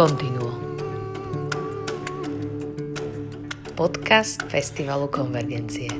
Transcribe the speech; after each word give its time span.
Continuo. 0.00 0.56
Podcast 3.76 4.40
Festivalu 4.48 5.12
Konvergencie. 5.12 5.92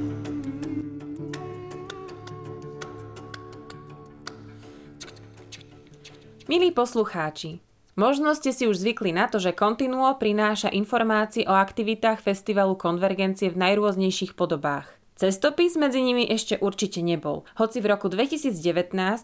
Milí 6.49 6.73
poslucháči, 6.73 7.61
možno 8.01 8.33
ste 8.33 8.57
si 8.57 8.65
už 8.65 8.81
zvykli 8.81 9.13
na 9.13 9.29
to, 9.29 9.37
že 9.37 9.53
Continuo 9.53 10.17
prináša 10.17 10.73
informácie 10.73 11.45
o 11.45 11.53
aktivitách 11.53 12.25
Festivalu 12.25 12.81
Konvergencie 12.81 13.53
v 13.53 13.61
najrôznejších 13.61 14.33
podobách. 14.33 15.00
Cestopis 15.21 15.77
medzi 15.77 16.01
nimi 16.01 16.25
ešte 16.25 16.57
určite 16.65 17.05
nebol. 17.05 17.45
Hoci 17.61 17.85
v 17.85 17.93
roku 17.93 18.09
2019 18.09 18.57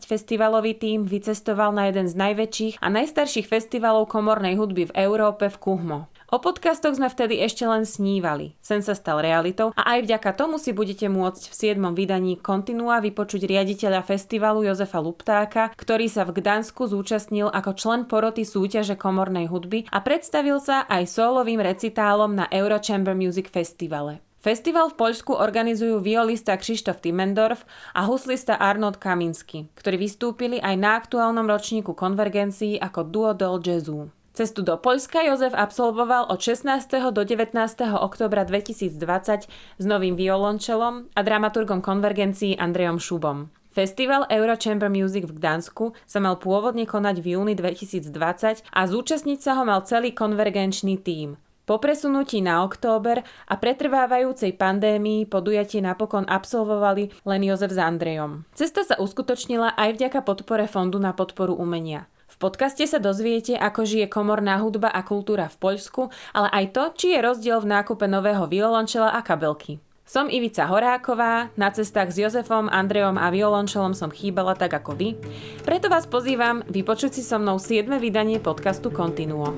festivalový 0.05 0.77
tím 0.77 1.09
vycestoval 1.09 1.73
na 1.73 1.89
jeden 1.89 2.05
z 2.05 2.13
najväčších 2.13 2.85
a 2.85 2.93
najstarších 2.93 3.49
festivalov 3.49 4.05
komornej 4.13 4.61
hudby 4.61 4.93
v 4.93 4.97
Európe 5.09 5.49
v 5.49 5.57
Kuhmo. 5.57 6.13
O 6.29 6.37
podcastoch 6.37 7.01
sme 7.01 7.09
vtedy 7.09 7.41
ešte 7.41 7.65
len 7.65 7.89
snívali. 7.89 8.61
Sen 8.61 8.85
sa 8.85 8.93
stal 8.93 9.25
realitou 9.25 9.73
a 9.73 9.97
aj 9.97 10.05
vďaka 10.05 10.37
tomu 10.37 10.61
si 10.61 10.77
budete 10.77 11.09
môcť 11.09 11.49
v 11.49 11.81
7. 11.81 11.81
vydaní 11.97 12.37
Kontinua 12.45 13.01
vypočuť 13.01 13.49
riaditeľa 13.49 14.05
festivalu 14.05 14.69
Jozefa 14.69 15.01
Luptáka, 15.01 15.73
ktorý 15.81 16.13
sa 16.13 16.29
v 16.29 16.37
Gdansku 16.37 16.93
zúčastnil 16.93 17.49
ako 17.49 17.73
člen 17.73 18.05
poroty 18.05 18.45
súťaže 18.45 19.01
komornej 19.01 19.49
hudby 19.49 19.89
a 19.89 20.05
predstavil 20.05 20.61
sa 20.61 20.85
aj 20.93 21.09
solovým 21.09 21.65
recitálom 21.65 22.37
na 22.37 22.45
Euro 22.53 22.77
Chamber 22.85 23.17
Music 23.17 23.49
Festivale. 23.49 24.26
Festival 24.47 24.95
v 24.95 25.11
Poľsku 25.11 25.35
organizujú 25.35 25.99
violista 25.99 26.55
Krištof 26.55 27.03
Timmendorf 27.03 27.67
a 27.99 28.07
huslista 28.07 28.55
Arnold 28.55 29.03
Kaminsky, 29.03 29.67
ktorí 29.75 29.99
vystúpili 29.99 30.63
aj 30.63 30.75
na 30.79 30.95
aktuálnom 30.95 31.51
ročníku 31.51 31.99
konvergencií 31.99 32.79
ako 32.79 33.11
duo 33.11 33.35
del 33.35 33.59
jazzu. 33.59 34.07
Cestu 34.39 34.63
do 34.63 34.79
Poľska 34.79 35.27
Jozef 35.27 35.51
absolvoval 35.51 36.31
od 36.31 36.39
16. 36.39 36.63
do 37.11 37.27
19. 37.27 37.59
oktobra 37.99 38.47
2020 38.47 39.51
s 39.51 39.83
novým 39.83 40.15
violončelom 40.15 41.11
a 41.11 41.21
dramaturgom 41.27 41.83
konvergencií 41.83 42.55
Andrejom 42.55 43.03
Šubom. 43.03 43.51
Festival 43.75 44.31
Euro 44.31 44.55
Chamber 44.55 44.87
Music 44.87 45.27
v 45.27 45.43
Gdansku 45.43 45.91
sa 46.07 46.23
mal 46.23 46.39
pôvodne 46.39 46.87
konať 46.87 47.19
v 47.19 47.35
júni 47.35 47.59
2020 47.59 48.63
a 48.63 48.81
zúčastniť 48.87 49.39
sa 49.43 49.59
ho 49.59 49.67
mal 49.67 49.83
celý 49.83 50.15
konvergenčný 50.15 51.03
tím– 51.03 51.35
po 51.67 51.83
presunutí 51.83 52.39
na 52.41 52.63
október 52.63 53.27
a 53.51 53.55
pretrvávajúcej 53.59 54.55
pandémii 54.55 55.27
podujatie 55.27 55.83
napokon 55.83 56.25
absolvovali 56.31 57.11
len 57.27 57.43
Jozef 57.43 57.75
s 57.75 57.81
Andrejom. 57.83 58.47
Cesta 58.55 58.87
sa 58.87 58.95
uskutočnila 58.97 59.75
aj 59.75 59.99
vďaka 59.99 60.23
podpore 60.23 60.71
Fondu 60.71 61.03
na 61.03 61.11
podporu 61.13 61.59
umenia. 61.59 62.07
V 62.31 62.39
podcaste 62.39 62.85
sa 62.87 63.03
dozviete, 63.03 63.59
ako 63.59 63.83
žije 63.83 64.07
komorná 64.07 64.63
hudba 64.63 64.93
a 64.93 65.03
kultúra 65.03 65.51
v 65.51 65.57
Poľsku, 65.57 66.13
ale 66.37 66.49
aj 66.53 66.65
to, 66.71 66.83
či 66.95 67.07
je 67.17 67.25
rozdiel 67.25 67.59
v 67.65 67.71
nákupe 67.81 68.07
nového 68.07 68.47
violončela 68.47 69.11
a 69.11 69.25
kabelky. 69.25 69.83
Som 70.07 70.31
Ivica 70.31 70.71
Horáková, 70.71 71.51
na 71.59 71.75
cestách 71.75 72.15
s 72.15 72.23
Jozefom, 72.23 72.71
Andrejom 72.71 73.19
a 73.19 73.27
violončelom 73.27 73.91
som 73.91 74.15
chýbala 74.15 74.55
tak 74.55 74.79
ako 74.79 74.95
vy, 74.95 75.19
preto 75.67 75.91
vás 75.91 76.07
pozývam 76.07 76.63
vypočuť 76.71 77.11
si 77.19 77.23
so 77.27 77.43
mnou 77.43 77.59
7. 77.59 77.91
vydanie 77.99 78.39
podcastu 78.39 78.95
Continuo. 78.95 79.51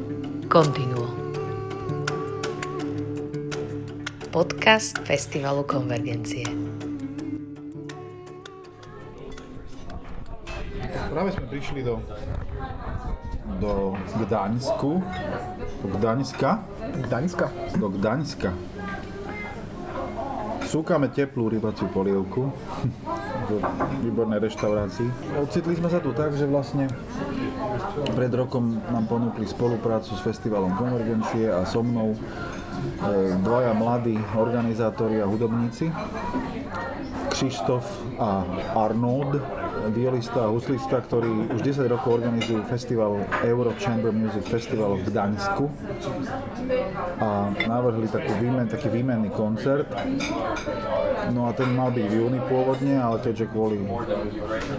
Continuo. 0.49 1.28
Podcast 4.29 5.01
Festivalu 5.09 5.65
Konvergencie. 5.65 6.45
Práve 11.09 11.33
sme 11.33 11.49
prišli 11.49 11.81
do, 11.81 11.97
do 13.57 13.97
Gdaňsku, 14.21 14.91
do 15.81 15.87
Gdaňska. 15.97 16.51
Gdaňska? 17.09 17.47
Do 17.81 17.89
Gdaňska. 17.89 18.51
Súkame 20.69 21.09
teplú 21.09 21.49
rybaciu 21.49 21.89
polievku 21.89 22.53
v 23.49 23.51
výbornej 24.05 24.45
reštaurácii. 24.45 25.41
Ocitli 25.41 25.81
sme 25.81 25.89
sa 25.89 26.05
tu 26.05 26.13
tak, 26.13 26.37
že 26.37 26.45
vlastne 26.45 26.85
pred 28.13 28.29
rokom 28.37 28.77
nám 28.93 29.09
ponúkli 29.09 29.49
spoluprácu 29.49 30.13
s 30.13 30.21
Festivalom 30.21 30.77
Konvergencie 30.77 31.49
a 31.49 31.65
so 31.65 31.81
mnou 31.81 32.13
dvaja 33.43 33.73
mladí 33.73 34.19
organizátori 34.35 35.23
a 35.23 35.27
hudobníci, 35.27 35.93
Krištof 37.29 37.87
a 38.19 38.43
Arnold, 38.75 39.39
violista 39.95 40.45
a 40.45 40.51
huslista, 40.51 40.99
ktorí 41.01 41.55
už 41.55 41.63
10 41.63 41.87
rokov 41.87 42.19
organizujú 42.19 42.67
festival 42.67 43.23
Euro 43.47 43.71
Chamber 43.79 44.11
Music 44.11 44.43
Festival 44.43 44.99
v 44.99 45.07
Gdaňsku 45.07 45.65
a 47.23 47.55
navrhli 47.55 48.11
takú 48.11 48.33
výmen, 48.43 48.67
taký 48.67 48.91
výmenný 48.91 49.31
koncert. 49.31 49.87
No 51.29 51.49
a 51.49 51.53
ten 51.53 51.69
mal 51.77 51.93
byť 51.93 52.07
v 52.09 52.15
júni 52.15 52.41
pôvodne, 52.49 52.97
ale 52.97 53.21
keďže 53.21 53.53
kvôli 53.53 53.77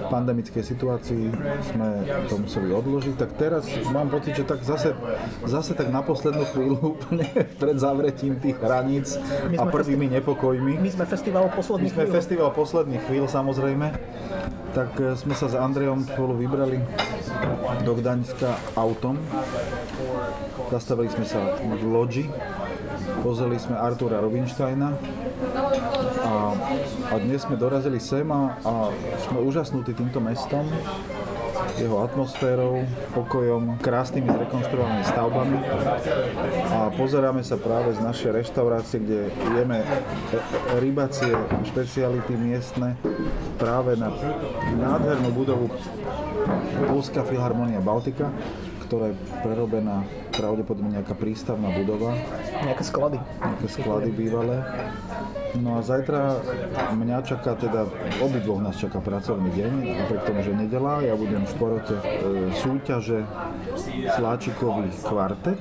pandemickej 0.09 0.63
situácii 0.65 1.29
sme 1.73 1.87
to 2.25 2.35
museli 2.41 2.73
odložiť, 2.73 3.15
tak 3.17 3.29
teraz 3.37 3.63
mám 3.93 4.09
pocit, 4.09 4.33
že 4.33 4.45
tak 4.45 4.65
zase, 4.65 4.97
zase 5.45 5.77
tak 5.77 5.93
na 5.93 6.01
poslednú 6.01 6.45
chvíľu 6.49 6.77
úplne 6.97 7.25
pred 7.57 7.77
zavretím 7.77 8.41
tých 8.41 8.57
hraníc 8.57 9.21
a 9.55 9.63
prvými 9.69 10.09
nepokojmi. 10.19 10.81
My 10.81 10.89
sme 10.89 11.05
festival 11.05 11.53
posledných 11.53 11.93
My 11.93 11.95
sme 11.95 12.05
chvíľ. 12.09 12.17
festival 12.17 12.49
posledných 12.53 13.03
chvíľ 13.05 13.25
samozrejme 13.29 13.87
tak 14.73 14.93
e, 15.01 15.17
sme 15.17 15.33
sa 15.33 15.49
s 15.49 15.55
Andrejom 15.57 16.05
spolu 16.05 16.37
vybrali 16.37 16.77
do 17.81 17.91
Gdaňska 17.97 18.77
autom. 18.77 19.17
Zastavili 20.69 21.09
sme 21.09 21.25
sa 21.25 21.57
v 21.57 21.83
Lodži, 21.89 22.29
pozreli 23.25 23.57
sme 23.57 23.73
Artura 23.73 24.21
Robinsteina 24.21 24.93
a, 26.23 26.33
a 27.09 27.15
dnes 27.19 27.43
sme 27.43 27.55
dorazili 27.55 27.97
sem 27.97 28.27
a, 28.29 28.55
a 28.61 28.73
sme 29.27 29.39
úžasnutí 29.41 29.95
týmto 29.95 30.19
mestom 30.21 30.67
jeho 31.79 32.03
atmosférou, 32.03 32.83
pokojom, 33.15 33.79
krásnymi 33.79 34.27
zrekonštruovanými 34.27 35.05
stavbami 35.07 35.57
a 36.75 36.91
pozeráme 36.91 37.39
sa 37.43 37.55
práve 37.55 37.95
z 37.95 38.03
našej 38.03 38.31
reštaurácie, 38.35 38.99
kde 38.99 39.19
jeme 39.55 39.79
rybacie 40.83 41.31
špeciality 41.71 42.35
miestne 42.35 42.99
práve 43.55 43.95
na 43.95 44.11
nádhernú 44.75 45.31
budovu 45.31 45.67
Polská 46.87 47.27
filharmonia 47.27 47.83
Baltika, 47.83 48.31
ktorá 48.87 49.13
je 49.13 49.15
prerobená 49.45 50.01
pravdepodobne 50.33 50.97
nejaká 50.97 51.13
prístavná 51.13 51.69
budova. 51.75 52.17
Nejaké 52.65 52.83
sklady. 52.87 53.19
Nejaké 53.21 53.67
sklady 53.69 54.09
bývalé. 54.09 54.57
No 55.57 55.77
a 55.77 55.81
zajtra 55.81 56.37
mňa 56.93 57.25
čaká 57.25 57.57
teda, 57.57 57.89
obidvoch 58.21 58.61
nás 58.61 58.77
čaká 58.77 59.01
pracovný 59.01 59.49
deň, 59.49 59.71
napriek 60.05 60.21
tomu, 60.29 60.39
že 60.45 60.53
nedela, 60.53 61.01
ja 61.01 61.17
budem 61.17 61.41
v 61.41 61.53
porote 61.57 61.95
e, 61.97 62.03
súťaže 62.53 63.25
Sláčikový 64.13 64.93
kvartet 65.01 65.57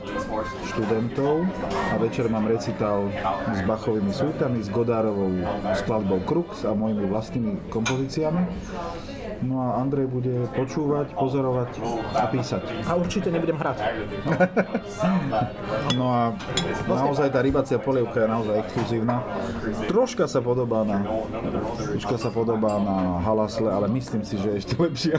študentov 0.68 1.48
a 1.72 1.94
večer 1.96 2.28
mám 2.28 2.44
recitál 2.44 3.08
s 3.56 3.60
Bachovými 3.64 4.12
sútami, 4.12 4.60
s 4.60 4.68
Godárovou 4.68 5.32
skladbou 5.80 6.20
Krux 6.28 6.68
a 6.68 6.76
mojimi 6.76 7.08
vlastnými 7.08 7.72
kompozíciami. 7.72 8.44
No 9.38 9.62
a 9.62 9.78
Andrej 9.78 10.10
bude 10.10 10.50
počúvať, 10.50 11.14
pozorovať 11.14 11.70
a 12.14 12.26
písať. 12.26 12.62
A 12.90 12.98
určite 12.98 13.30
nebudem 13.30 13.54
hrať. 13.54 13.78
No 15.94 16.06
a 16.10 16.34
naozaj 16.90 17.30
tá 17.30 17.38
rybacia 17.38 17.78
polievka 17.78 18.26
je 18.26 18.28
naozaj 18.28 18.54
exkluzívna. 18.66 19.22
Troška 19.86 20.26
sa 20.26 20.42
podobá 20.42 20.82
na, 20.82 21.06
troška 21.94 22.18
sa 22.18 22.30
podobá 22.34 22.82
na 22.82 23.22
halasle, 23.22 23.70
ale 23.70 23.86
myslím 23.94 24.26
si, 24.26 24.34
že 24.42 24.48
je 24.54 24.56
ešte 24.58 24.74
lepšia. 24.74 25.18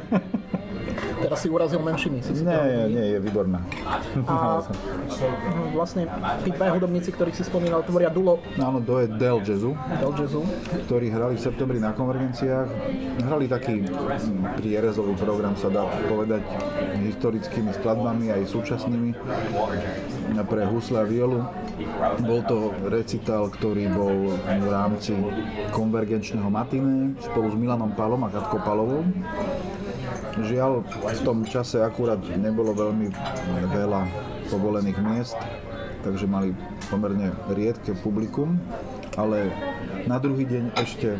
Teraz 1.29 1.45
si 1.45 1.49
urazil 1.53 1.77
menšiny. 1.85 2.25
Si 2.25 2.41
Nie, 2.41 2.57
nie, 2.57 2.83
nie, 2.89 3.05
je 3.13 3.19
výborná. 3.21 3.61
A 4.25 4.65
vlastne 5.77 6.09
tí 6.41 6.49
dvaja 6.49 6.73
hudobníci, 6.73 7.13
ktorých 7.13 7.37
si 7.37 7.45
spomínal, 7.45 7.85
tvoria 7.85 8.09
dulo 8.09 8.41
Áno, 8.57 8.81
to 8.81 8.97
je 8.97 9.13
Del 9.13 9.37
Jazzu, 9.45 9.77
Del 10.01 10.13
Jazzu. 10.17 10.41
ktorí 10.89 11.13
hrali 11.13 11.37
v 11.37 11.41
septembri 11.45 11.77
na 11.77 11.93
konvergenciách. 11.93 12.65
Hrali 13.29 13.45
taký 13.45 13.85
mm, 13.85 14.57
prierezový 14.57 15.13
program, 15.21 15.53
sa 15.53 15.69
dá 15.69 15.85
povedať, 16.09 16.41
historickými 16.97 17.77
skladbami 17.77 18.33
aj 18.33 18.49
súčasnými 18.49 19.13
pre 20.49 20.65
husle 20.65 20.97
a 20.97 21.05
violu. 21.05 21.45
Bol 22.25 22.41
to 22.49 22.73
recital, 22.89 23.53
ktorý 23.53 23.85
bol 23.93 24.33
v 24.33 24.65
rámci 24.65 25.13
konvergenčného 25.77 26.49
matiné 26.49 27.13
spolu 27.21 27.53
s 27.53 27.55
Milanom 27.55 27.93
Palom 27.93 28.25
a 28.25 28.33
Katkou 28.33 28.65
Palovou. 28.65 29.05
Žiaľ, 30.39 30.87
v 30.87 31.21
tom 31.27 31.43
čase 31.43 31.83
akurát 31.83 32.19
nebolo 32.23 32.71
veľmi 32.71 33.11
veľa 33.75 34.01
povolených 34.47 34.99
miest, 35.03 35.35
takže 35.99 36.31
mali 36.31 36.55
pomerne 36.87 37.35
riedke 37.51 37.91
publikum, 37.99 38.55
ale 39.19 39.51
na 40.07 40.15
druhý 40.15 40.47
deň 40.47 40.79
ešte 40.79 41.19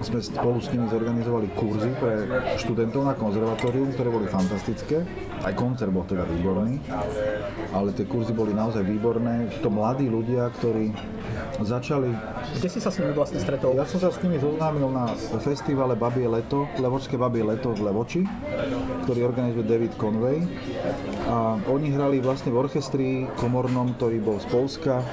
sme 0.00 0.20
spolu 0.24 0.58
s 0.60 0.72
nimi 0.72 0.88
zorganizovali 0.88 1.52
kurzy 1.52 1.92
pre 2.00 2.24
študentov 2.56 3.04
na 3.04 3.14
konzervatórium, 3.14 3.92
ktoré 3.92 4.08
boli 4.08 4.26
fantastické. 4.32 5.04
Aj 5.44 5.52
koncert 5.52 5.92
bol 5.92 6.08
teda 6.08 6.24
výborný. 6.24 6.80
ale 7.76 7.92
tie 7.92 8.08
kurzy 8.08 8.32
boli 8.32 8.56
naozaj 8.56 8.80
výborné. 8.80 9.52
To 9.60 9.68
mladí 9.68 10.08
ľudia, 10.08 10.48
ktorí 10.60 10.92
začali... 11.60 12.08
Kde 12.56 12.68
si 12.68 12.80
sa 12.80 12.88
s 12.88 12.98
nimi 12.98 13.12
vlastne 13.12 13.38
stretol? 13.40 13.76
Ja 13.76 13.84
som 13.84 14.00
sa 14.00 14.08
s 14.08 14.18
nimi 14.24 14.40
zoznámil 14.40 14.88
na 14.88 15.12
festivale 15.44 15.92
Babie 15.94 16.26
leto, 16.26 16.64
Levočské 16.80 17.20
Babie 17.20 17.44
leto 17.44 17.76
v 17.76 17.84
Levoči, 17.84 18.22
ktorý 19.04 19.28
organizuje 19.28 19.64
David 19.68 19.92
Conway. 20.00 20.40
A 21.28 21.60
oni 21.68 21.92
hrali 21.92 22.24
vlastne 22.24 22.50
v 22.50 22.60
orchestri 22.64 23.28
komornom, 23.36 23.92
ktorý 24.00 24.18
bol 24.24 24.40
z 24.40 24.46
Polska 24.48 25.04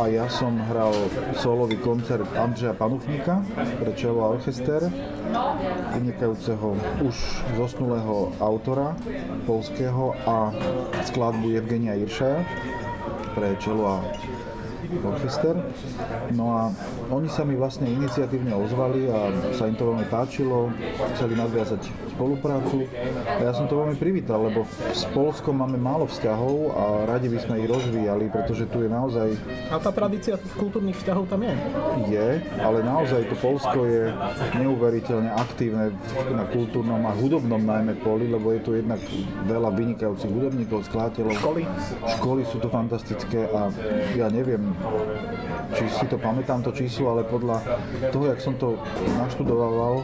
a 0.00 0.08
ja 0.08 0.24
som 0.32 0.56
hral 0.56 0.96
solový 1.36 1.76
koncert 1.76 2.24
Andreja 2.32 2.72
Panufníka 2.72 3.44
pre 3.52 3.92
čelo 3.92 4.24
a 4.24 4.32
orchester 4.32 4.88
vynikajúceho 5.92 6.72
už 7.04 7.16
zosnulého 7.60 8.32
autora 8.40 8.96
polského 9.44 10.16
a 10.24 10.56
skladbu 11.04 11.52
Evgenia 11.52 12.00
Iršaja 12.00 12.40
pre 13.36 13.52
čelo 13.60 13.84
a 13.92 13.96
orchester. 15.04 15.60
No 16.32 16.56
a 16.56 16.72
oni 17.12 17.28
sa 17.28 17.44
mi 17.44 17.60
vlastne 17.60 17.84
iniciatívne 17.84 18.56
ozvali 18.56 19.04
a 19.04 19.28
sa 19.52 19.68
im 19.68 19.76
to 19.76 19.84
veľmi 19.84 20.08
páčilo, 20.08 20.72
chceli 21.12 21.36
nadviazať 21.36 22.09
spoluprácu 22.10 22.84
a 23.24 23.40
ja 23.40 23.52
som 23.54 23.70
to 23.70 23.78
veľmi 23.78 23.96
privítal, 23.96 24.42
lebo 24.50 24.66
s 24.90 25.06
Polskom 25.14 25.62
máme 25.62 25.78
málo 25.78 26.10
vzťahov 26.10 26.56
a 26.74 26.84
radi 27.06 27.30
by 27.30 27.38
sme 27.38 27.54
ich 27.62 27.68
rozvíjali, 27.70 28.26
pretože 28.28 28.66
tu 28.68 28.82
je 28.82 28.90
naozaj... 28.90 29.28
A 29.70 29.78
tá 29.78 29.94
tradícia 29.94 30.34
kultúrnych 30.58 30.98
vzťahov 30.98 31.30
tam 31.30 31.46
je? 31.46 31.54
Je, 32.10 32.28
ale 32.58 32.78
naozaj 32.82 33.30
to 33.30 33.36
Polsko 33.38 33.86
je 33.86 34.10
neuveriteľne 34.58 35.30
aktívne 35.30 35.94
na 36.34 36.44
kultúrnom 36.50 37.00
a 37.06 37.12
hudobnom 37.14 37.62
najmä 37.62 37.94
poli, 38.02 38.26
lebo 38.26 38.50
je 38.50 38.60
tu 38.60 38.70
jednak 38.74 38.98
veľa 39.46 39.70
vynikajúcich 39.72 40.30
hudobníkov, 40.30 40.88
skladateľov. 40.90 41.38
Školy? 41.38 41.62
Školy 42.18 42.42
sú 42.48 42.56
tu 42.58 42.68
fantastické 42.68 43.46
a 43.54 43.70
ja 44.18 44.26
neviem, 44.32 44.74
či 45.78 45.86
si 45.86 46.04
to 46.10 46.18
pamätám 46.18 46.64
to 46.66 46.74
číslo, 46.74 47.14
ale 47.14 47.22
podľa 47.22 47.62
toho, 48.10 48.24
jak 48.34 48.40
som 48.42 48.58
to 48.58 48.74
naštudoval, 49.20 50.02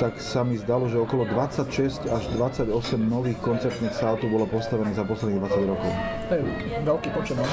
tak 0.00 0.16
sa 0.22 0.40
mi 0.46 0.56
zdalo, 0.56 0.88
že 0.88 0.96
okolo 0.96 1.25
26 1.30 2.06
až 2.06 2.24
28 2.34 2.70
nových 3.02 3.38
koncertných 3.42 3.94
sál 3.94 4.16
tu 4.18 4.30
bolo 4.30 4.46
postavených 4.46 4.96
za 4.98 5.04
posledných 5.04 5.40
20 5.42 5.72
rokov. 5.72 5.90
To 6.28 6.32
je 6.34 6.42
veľký 6.82 7.08
počet. 7.14 7.36
No? 7.38 7.46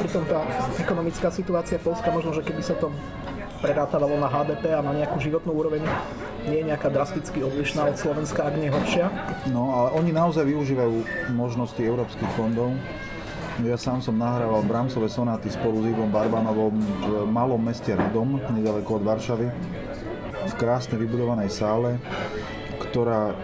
Pritom 0.00 0.24
tá 0.28 0.40
ekonomická 0.76 1.28
situácia 1.32 1.80
Polska, 1.80 2.08
možno, 2.12 2.36
že 2.36 2.44
keby 2.44 2.62
sa 2.64 2.76
to 2.76 2.92
prerátavalo 3.60 4.16
na 4.16 4.28
HDP 4.28 4.72
a 4.72 4.80
na 4.80 4.96
nejakú 4.96 5.20
životnú 5.20 5.52
úroveň, 5.52 5.84
nie 6.48 6.64
je 6.64 6.68
nejaká 6.72 6.88
drasticky 6.88 7.44
odlišná 7.44 7.92
od 7.92 7.96
Slovenska, 8.00 8.48
ak 8.48 8.56
nie 8.56 8.72
horšia. 8.72 9.12
No, 9.52 9.76
ale 9.76 9.88
oni 10.00 10.10
naozaj 10.16 10.48
využívajú 10.48 11.04
možnosti 11.36 11.76
európskych 11.76 12.30
fondov 12.40 12.72
ja 13.60 13.76
sám 13.76 14.00
som 14.00 14.16
nahrával 14.16 14.64
Brahmsové 14.64 15.12
sonáty 15.12 15.52
spolu 15.52 15.84
s 15.84 15.92
Ivom 15.92 16.08
Barbanovom 16.08 16.72
v 16.80 17.28
malom 17.28 17.60
meste 17.60 17.92
Radom, 17.92 18.40
nedaleko 18.56 18.96
od 18.96 19.04
Varšavy, 19.04 19.52
v 20.46 20.52
krásne 20.56 20.96
vybudovanej 20.96 21.50
sále, 21.52 22.00
ktorá 22.88 23.36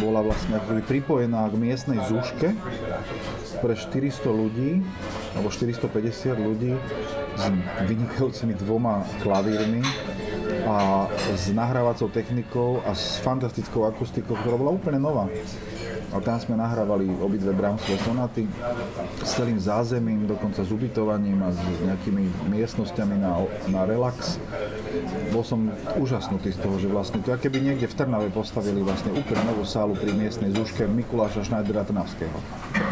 bola 0.00 0.22
vlastne 0.22 0.60
pripojená 0.86 1.50
k 1.50 1.54
miestnej 1.58 1.98
zuške 2.06 2.54
pre 3.58 3.74
400 3.74 4.28
ľudí, 4.30 4.84
alebo 5.34 5.48
450 5.50 6.36
ľudí 6.38 6.72
s 7.34 7.44
vynikajúcimi 7.88 8.54
dvoma 8.54 9.02
klavírmi 9.24 9.82
a 10.64 11.08
s 11.34 11.50
nahrávacou 11.50 12.08
technikou 12.08 12.80
a 12.86 12.94
s 12.94 13.18
fantastickou 13.20 13.84
akustikou, 13.88 14.38
ktorá 14.38 14.56
bola 14.56 14.72
úplne 14.76 15.02
nová. 15.02 15.26
A 16.14 16.22
tam 16.22 16.38
sme 16.38 16.54
nahrávali 16.54 17.10
obidve 17.18 17.50
Brahmsové 17.50 17.98
sonaty 18.06 18.46
s 19.18 19.34
celým 19.34 19.58
zázemím, 19.58 20.30
dokonca 20.30 20.62
s 20.62 20.70
ubytovaním 20.70 21.42
a 21.42 21.50
s 21.50 21.58
nejakými 21.82 22.54
miestnosťami 22.54 23.18
na, 23.18 23.42
na 23.66 23.82
relax. 23.82 24.38
Bol 25.34 25.42
som 25.42 25.74
úžasnutý 25.98 26.54
z 26.54 26.58
toho, 26.62 26.78
že 26.78 26.86
vlastne 26.86 27.18
to 27.18 27.34
keby 27.34 27.58
niekde 27.58 27.90
v 27.90 27.98
Trnave 27.98 28.30
postavili 28.30 28.78
vlastne 28.78 29.10
úplne 29.10 29.42
novú 29.42 29.66
sálu 29.66 29.98
pri 29.98 30.14
miestnej 30.14 30.54
zúške 30.54 30.86
Mikuláša 30.86 31.50
Schneidera 31.50 31.82
Trnavského. 31.82 32.38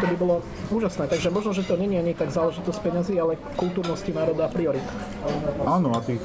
To 0.03 0.05
by 0.11 0.15
bolo 0.19 0.35
úžasné, 0.67 1.07
takže 1.07 1.31
možno, 1.31 1.55
že 1.55 1.63
to 1.63 1.79
je 1.79 1.95
ani 1.95 2.11
tak 2.11 2.27
záležitosť 2.27 2.79
peniazy, 2.83 3.15
ale 3.23 3.39
kultúrnosti 3.55 4.11
národa 4.11 4.45
a 4.45 4.49
priorit. 4.51 4.83
Áno, 5.63 5.95
a 5.95 6.03
tých, 6.03 6.19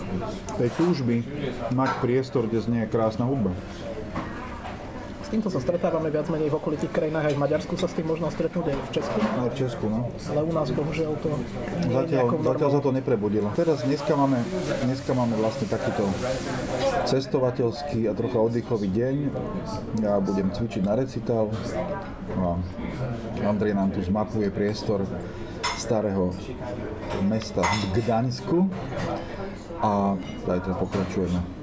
tej 0.58 0.70
túžby 0.74 1.22
mať 1.70 1.90
priestor, 2.02 2.50
kde 2.50 2.58
znie 2.58 2.82
krásna 2.90 3.22
hudba. 3.22 3.54
S 5.28 5.36
týmto 5.36 5.52
sa 5.52 5.60
stretávame 5.60 6.08
viac 6.08 6.24
menej 6.32 6.48
v 6.48 6.56
okolitých 6.56 6.88
krajinách, 6.88 7.28
aj 7.28 7.34
v 7.36 7.40
Maďarsku 7.44 7.76
sa 7.76 7.84
s 7.84 7.92
tým 7.92 8.08
možno 8.08 8.32
stretnúť 8.32 8.72
aj 8.72 8.76
v 8.80 8.90
Česku. 8.96 9.16
Aj 9.20 9.50
v 9.52 9.56
Česku, 9.60 9.84
no. 9.92 10.08
Ale 10.24 10.40
u 10.40 10.52
nás 10.56 10.72
bohužiaľ 10.72 11.12
to 11.20 11.28
zatiaľ, 11.84 12.24
zatiaľ 12.32 12.70
sa 12.72 12.80
to 12.80 12.90
neprebudilo. 12.96 13.52
Teraz 13.52 13.84
dneska 13.84 14.16
máme, 14.16 14.40
dneska 14.88 15.12
máme 15.12 15.36
vlastne 15.36 15.68
takýto 15.68 16.08
cestovateľský 17.12 18.08
a 18.08 18.16
trocha 18.16 18.40
oddychový 18.40 18.88
deň. 18.88 19.16
Ja 20.00 20.16
budem 20.16 20.48
cvičiť 20.48 20.80
na 20.80 20.96
recital 20.96 21.52
a 22.40 22.56
Andrej 23.44 23.76
nám 23.76 23.92
tu 23.92 24.00
zmapuje 24.00 24.48
priestor 24.48 25.04
starého 25.76 26.32
mesta 27.28 27.60
v 27.60 28.00
Gdaňsku 28.00 28.64
a 29.84 30.16
zajtra 30.48 30.72
pokračujeme 30.72 31.58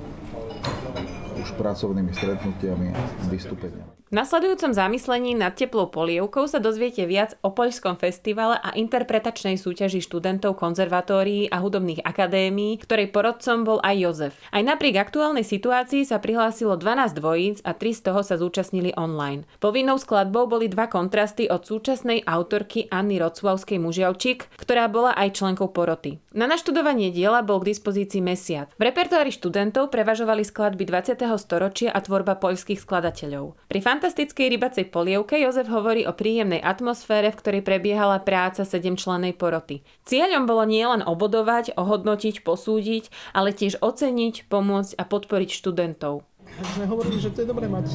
už 1.45 1.53
pracovnými 1.61 2.09
stretnutiami 2.09 2.89
vystúpeniami. 3.29 4.04
V 4.05 4.13
nasledujúcom 4.13 4.69
zamyslení 4.69 5.33
nad 5.33 5.57
teplou 5.57 5.89
polievkou 5.89 6.45
sa 6.45 6.61
dozviete 6.61 7.09
viac 7.09 7.41
o 7.41 7.49
poľskom 7.49 7.97
festivale 7.97 8.53
a 8.61 8.77
interpretačnej 8.77 9.57
súťaži 9.57 9.97
študentov 9.97 10.61
konzervatórií 10.61 11.49
a 11.49 11.57
hudobných 11.57 12.05
akadémií, 12.05 12.77
ktorej 12.85 13.09
porodcom 13.09 13.65
bol 13.65 13.81
aj 13.81 13.95
Jozef. 13.97 14.37
Aj 14.53 14.61
napriek 14.61 15.01
aktuálnej 15.01 15.41
situácii 15.41 16.05
sa 16.05 16.21
prihlásilo 16.21 16.77
12 16.77 17.17
dvojíc 17.17 17.57
a 17.65 17.73
3 17.73 17.97
z 17.97 18.01
toho 18.05 18.21
sa 18.21 18.37
zúčastnili 18.37 18.93
online. 18.93 19.49
Povinnou 19.57 19.97
skladbou 19.97 20.45
boli 20.45 20.69
dva 20.69 20.85
kontrasty 20.85 21.49
od 21.49 21.65
súčasnej 21.65 22.29
autorky 22.29 22.85
Anny 22.93 23.17
Rocvavskej 23.17 23.81
Mužiavčík, 23.81 24.53
ktorá 24.61 24.85
bola 24.85 25.17
aj 25.17 25.33
členkou 25.33 25.73
poroty. 25.73 26.21
Na 26.37 26.45
naštudovanie 26.45 27.09
diela 27.09 27.41
bol 27.41 27.57
k 27.57 27.73
dispozícii 27.73 28.21
mesiac. 28.21 28.69
V 28.77 28.85
repertoári 28.85 29.33
študentov 29.33 29.89
prevažovali 29.89 30.45
skladby 30.45 30.85
20. 30.85 31.25
storočia 31.41 31.89
a 31.89 31.97
tvorba 32.05 32.37
poľských 32.37 32.77
skladateľov. 32.77 33.57
Pri 33.65 33.81
fantastickej 33.95 34.59
rybacej 34.59 34.85
polievke 34.91 35.39
Jozef 35.39 35.71
hovorí 35.71 36.03
o 36.03 36.11
príjemnej 36.11 36.59
atmosfére, 36.59 37.31
v 37.31 37.39
ktorej 37.39 37.61
prebiehala 37.63 38.19
práca 38.19 38.67
sedemčlennej 38.67 39.31
poroty. 39.31 39.87
Cieľom 40.03 40.43
bolo 40.43 40.67
nielen 40.67 40.99
obodovať, 40.99 41.79
ohodnotiť, 41.79 42.43
posúdiť, 42.43 43.07
ale 43.31 43.55
tiež 43.55 43.79
oceniť, 43.79 44.51
pomôcť 44.51 44.99
a 44.99 45.03
podporiť 45.07 45.47
študentov. 45.47 46.27
Sme 46.75 46.91
hovorili, 46.91 47.23
že 47.23 47.31
to 47.31 47.47
je 47.47 47.47
dobré 47.47 47.71
mať 47.71 47.87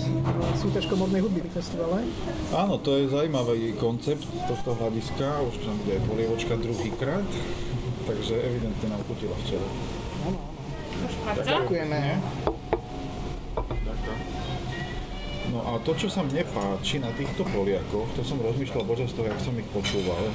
súťaž 0.57 0.89
komornej 0.89 1.21
hudby 1.21 1.45
v 1.45 1.53
festivale. 1.53 2.01
Áno, 2.57 2.81
to 2.81 2.97
je 2.97 3.05
zaujímavý 3.13 3.77
koncept 3.77 4.25
z 4.25 4.45
tohto 4.49 4.81
hľadiska. 4.81 5.45
Už 5.53 5.61
tam 5.61 5.77
bude 5.85 6.01
aj 6.01 6.03
polievočka 6.09 6.57
druhýkrát, 6.57 7.29
takže 8.09 8.41
evidentne 8.41 8.89
nám 8.89 9.05
chutila 9.05 9.37
včera. 9.45 9.69
Áno, 10.25 10.41
áno. 11.29 11.45
Ďakujeme. 11.45 12.01
No 15.51 15.67
a 15.67 15.83
to, 15.83 15.99
čo 15.99 16.07
sa 16.07 16.23
mne 16.23 16.47
páči 16.55 17.03
na 17.03 17.11
týchto 17.11 17.43
Poliakoch, 17.43 18.07
to 18.15 18.23
som 18.23 18.39
rozmýšľal 18.39 18.87
počas 18.87 19.11
toho, 19.11 19.27
jak 19.27 19.41
som 19.43 19.55
ich 19.59 19.67
počúval, 19.75 20.31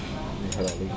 hrali, 0.60 0.88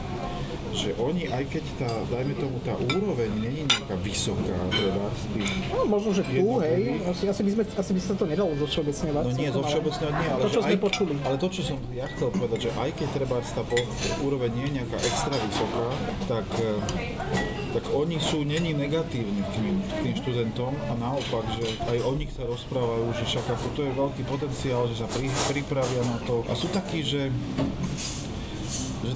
že 0.73 0.91
oni, 0.97 1.29
aj 1.29 1.45
keď 1.49 1.65
tá, 1.79 1.91
dajme 2.09 2.35
tomu, 2.37 2.57
tá 2.63 2.75
úroveň 2.77 3.31
není 3.35 3.63
nejaká 3.65 3.97
vysoká, 4.01 4.57
teda 4.73 5.05
tých 5.33 5.53
No, 5.69 5.85
možno, 5.85 6.11
že 6.13 6.23
tu, 6.25 6.59
hej, 6.61 7.03
asi, 7.05 7.25
asi, 7.29 7.43
by 7.45 7.51
sme, 7.55 7.63
asi 7.65 7.91
by 7.95 8.01
sa 8.01 8.13
to 8.17 8.25
nedalo 8.25 8.51
zo 8.57 8.67
všeobecňovať. 8.67 9.25
No 9.25 9.33
nie, 9.37 9.49
zo 9.49 9.63
všeobecného 9.63 10.13
nie, 10.13 10.29
ale 10.29 10.41
To, 10.43 10.51
čo 10.51 10.61
sme 10.61 10.77
aj, 10.77 10.83
počuli. 10.83 11.13
Ale 11.25 11.37
to, 11.39 11.49
čo 11.49 11.63
som 11.63 11.79
ja 11.93 12.07
chcel 12.11 12.29
povedať, 12.33 12.59
že 12.69 12.71
aj 12.77 12.91
keď 12.97 13.09
treba 13.15 13.37
tá 13.41 13.63
po- 13.65 13.89
úroveň 14.21 14.51
nie 14.53 14.67
je 14.69 14.73
nejaká 14.83 14.99
extra 14.99 15.37
vysoká, 15.37 15.87
tak, 16.27 16.47
eh, 16.59 16.79
tak 17.73 17.85
oni 17.93 18.17
sú 18.19 18.43
není 18.43 18.73
negatívni 18.73 19.41
k 19.45 19.51
tým, 19.55 19.75
k 19.81 19.93
tým 20.03 20.15
študentom 20.19 20.73
a 20.89 20.93
naopak, 20.97 21.45
že 21.57 21.67
aj 21.85 21.99
o 22.03 22.13
nich 22.17 22.33
sa 22.33 22.45
rozprávajú, 22.45 23.07
že 23.15 23.25
však 23.25 23.45
ako 23.49 23.67
to 23.73 23.81
je 23.85 23.93
veľký 23.93 24.23
potenciál, 24.25 24.83
že 24.89 25.01
sa 25.01 25.07
pri, 25.07 25.29
pripravia 25.49 26.03
na 26.05 26.19
to 26.25 26.43
a 26.49 26.53
sú 26.53 26.69
takí, 26.69 27.05
že 27.05 27.29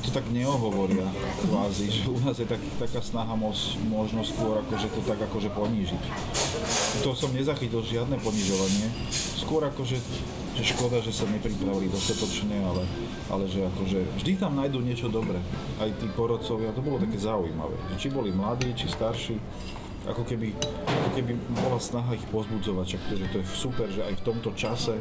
to 0.03 0.11
tak 0.11 0.27
neohovoria 0.35 1.07
kvázi, 1.47 1.87
že 1.91 2.11
u 2.11 2.19
nás 2.27 2.35
je 2.39 2.47
tak, 2.47 2.59
taká 2.83 2.99
snaha 2.99 3.39
moc, 3.39 3.55
možno 3.87 4.27
skôr 4.27 4.59
akože 4.67 4.91
to 4.91 5.01
tak 5.07 5.19
akože 5.23 5.51
ponížiť. 5.55 6.03
To 7.07 7.15
som 7.15 7.31
nezachytil 7.31 7.81
žiadne 7.87 8.19
ponižovanie, 8.19 8.91
skôr 9.39 9.63
akože 9.71 10.03
že 10.53 10.77
škoda, 10.77 11.01
že 11.01 11.17
sa 11.17 11.25
nepripravili 11.33 11.89
dostatočne, 11.89 12.61
ale, 12.61 12.85
ale 13.33 13.49
že 13.49 13.65
akože 13.73 14.05
vždy 14.21 14.33
tam 14.37 14.53
nájdú 14.61 14.85
niečo 14.85 15.09
dobré. 15.09 15.41
Aj 15.81 15.89
tí 15.89 16.05
porodcovia, 16.13 16.77
to 16.77 16.85
bolo 16.85 17.01
také 17.01 17.17
zaujímavé. 17.17 17.73
Či 17.97 18.13
boli 18.13 18.37
mladí, 18.37 18.69
či 18.77 18.85
starší, 18.85 19.41
ako 20.03 20.23
keby, 20.27 20.51
ako 20.87 21.11
keby 21.15 21.33
bola 21.55 21.79
snaha 21.79 22.19
ich 22.19 22.27
pozbudzovať, 22.29 22.85
však 22.87 23.03
to, 23.07 23.15
že 23.15 23.27
to 23.31 23.37
je 23.39 23.47
super, 23.47 23.87
že 23.87 24.03
aj 24.03 24.15
v 24.19 24.23
tomto 24.27 24.51
čase 24.59 24.95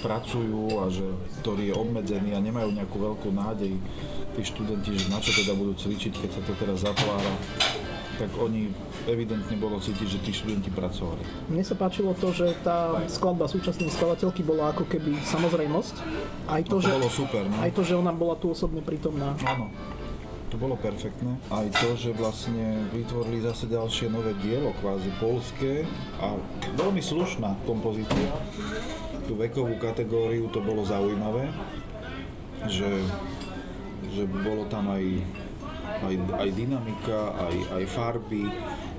pracujú 0.00 0.78
a 0.80 0.86
že 0.86 1.06
ktorý 1.42 1.70
je 1.70 1.74
obmedzený 1.74 2.38
a 2.38 2.40
nemajú 2.40 2.70
nejakú 2.70 2.96
veľkú 2.96 3.28
nádej 3.34 3.74
tí 4.38 4.42
študenti, 4.46 4.94
že 4.94 5.10
na 5.10 5.18
čo 5.18 5.34
teda 5.34 5.58
budú 5.58 5.74
cvičiť, 5.74 6.12
keď 6.14 6.30
sa 6.30 6.40
to 6.46 6.52
teraz 6.54 6.78
zatvára 6.86 7.32
tak 8.20 8.36
oni 8.36 8.68
evidentne 9.08 9.56
bolo 9.56 9.80
cítiť, 9.80 10.04
že 10.04 10.18
tí 10.20 10.36
študenti 10.36 10.68
pracovali. 10.68 11.48
Mne 11.48 11.64
sa 11.64 11.72
páčilo 11.72 12.12
to, 12.12 12.36
že 12.36 12.52
tá 12.60 13.00
skladba 13.08 13.48
súčasnej 13.48 13.88
skladateľky 13.88 14.44
bola 14.44 14.76
ako 14.76 14.84
keby 14.84 15.16
samozrejmosť. 15.24 15.94
Aj 16.44 16.60
to, 16.60 16.76
No 16.76 16.84
to 16.84 16.84
že, 16.84 16.92
bolo 17.00 17.08
super, 17.08 17.48
no. 17.48 17.56
aj 17.64 17.72
to, 17.72 17.80
že 17.80 17.96
ona 17.96 18.12
bola 18.12 18.36
tu 18.36 18.52
osobne 18.52 18.84
prítomná. 18.84 19.32
Áno, 19.40 19.72
to 20.50 20.58
bolo 20.58 20.74
perfektné. 20.74 21.38
Aj 21.48 21.64
to, 21.78 21.94
že 21.94 22.10
vlastne 22.10 22.90
vytvorili 22.90 23.38
zase 23.46 23.70
ďalšie 23.70 24.10
nové 24.10 24.34
dielo, 24.42 24.74
kvázi 24.82 25.10
polské 25.22 25.86
a 26.18 26.34
veľmi 26.74 26.98
slušná 26.98 27.54
kompozícia. 27.64 28.34
Tú 29.30 29.38
vekovú 29.38 29.78
kategóriu 29.78 30.50
to 30.50 30.58
bolo 30.58 30.82
zaujímavé, 30.82 31.46
že, 32.66 32.90
že 34.10 34.26
bolo 34.26 34.66
tam 34.66 34.90
aj, 34.90 35.22
aj, 36.02 36.14
aj 36.42 36.48
dynamika, 36.50 37.20
aj, 37.46 37.56
aj 37.78 37.84
farby, 37.86 38.50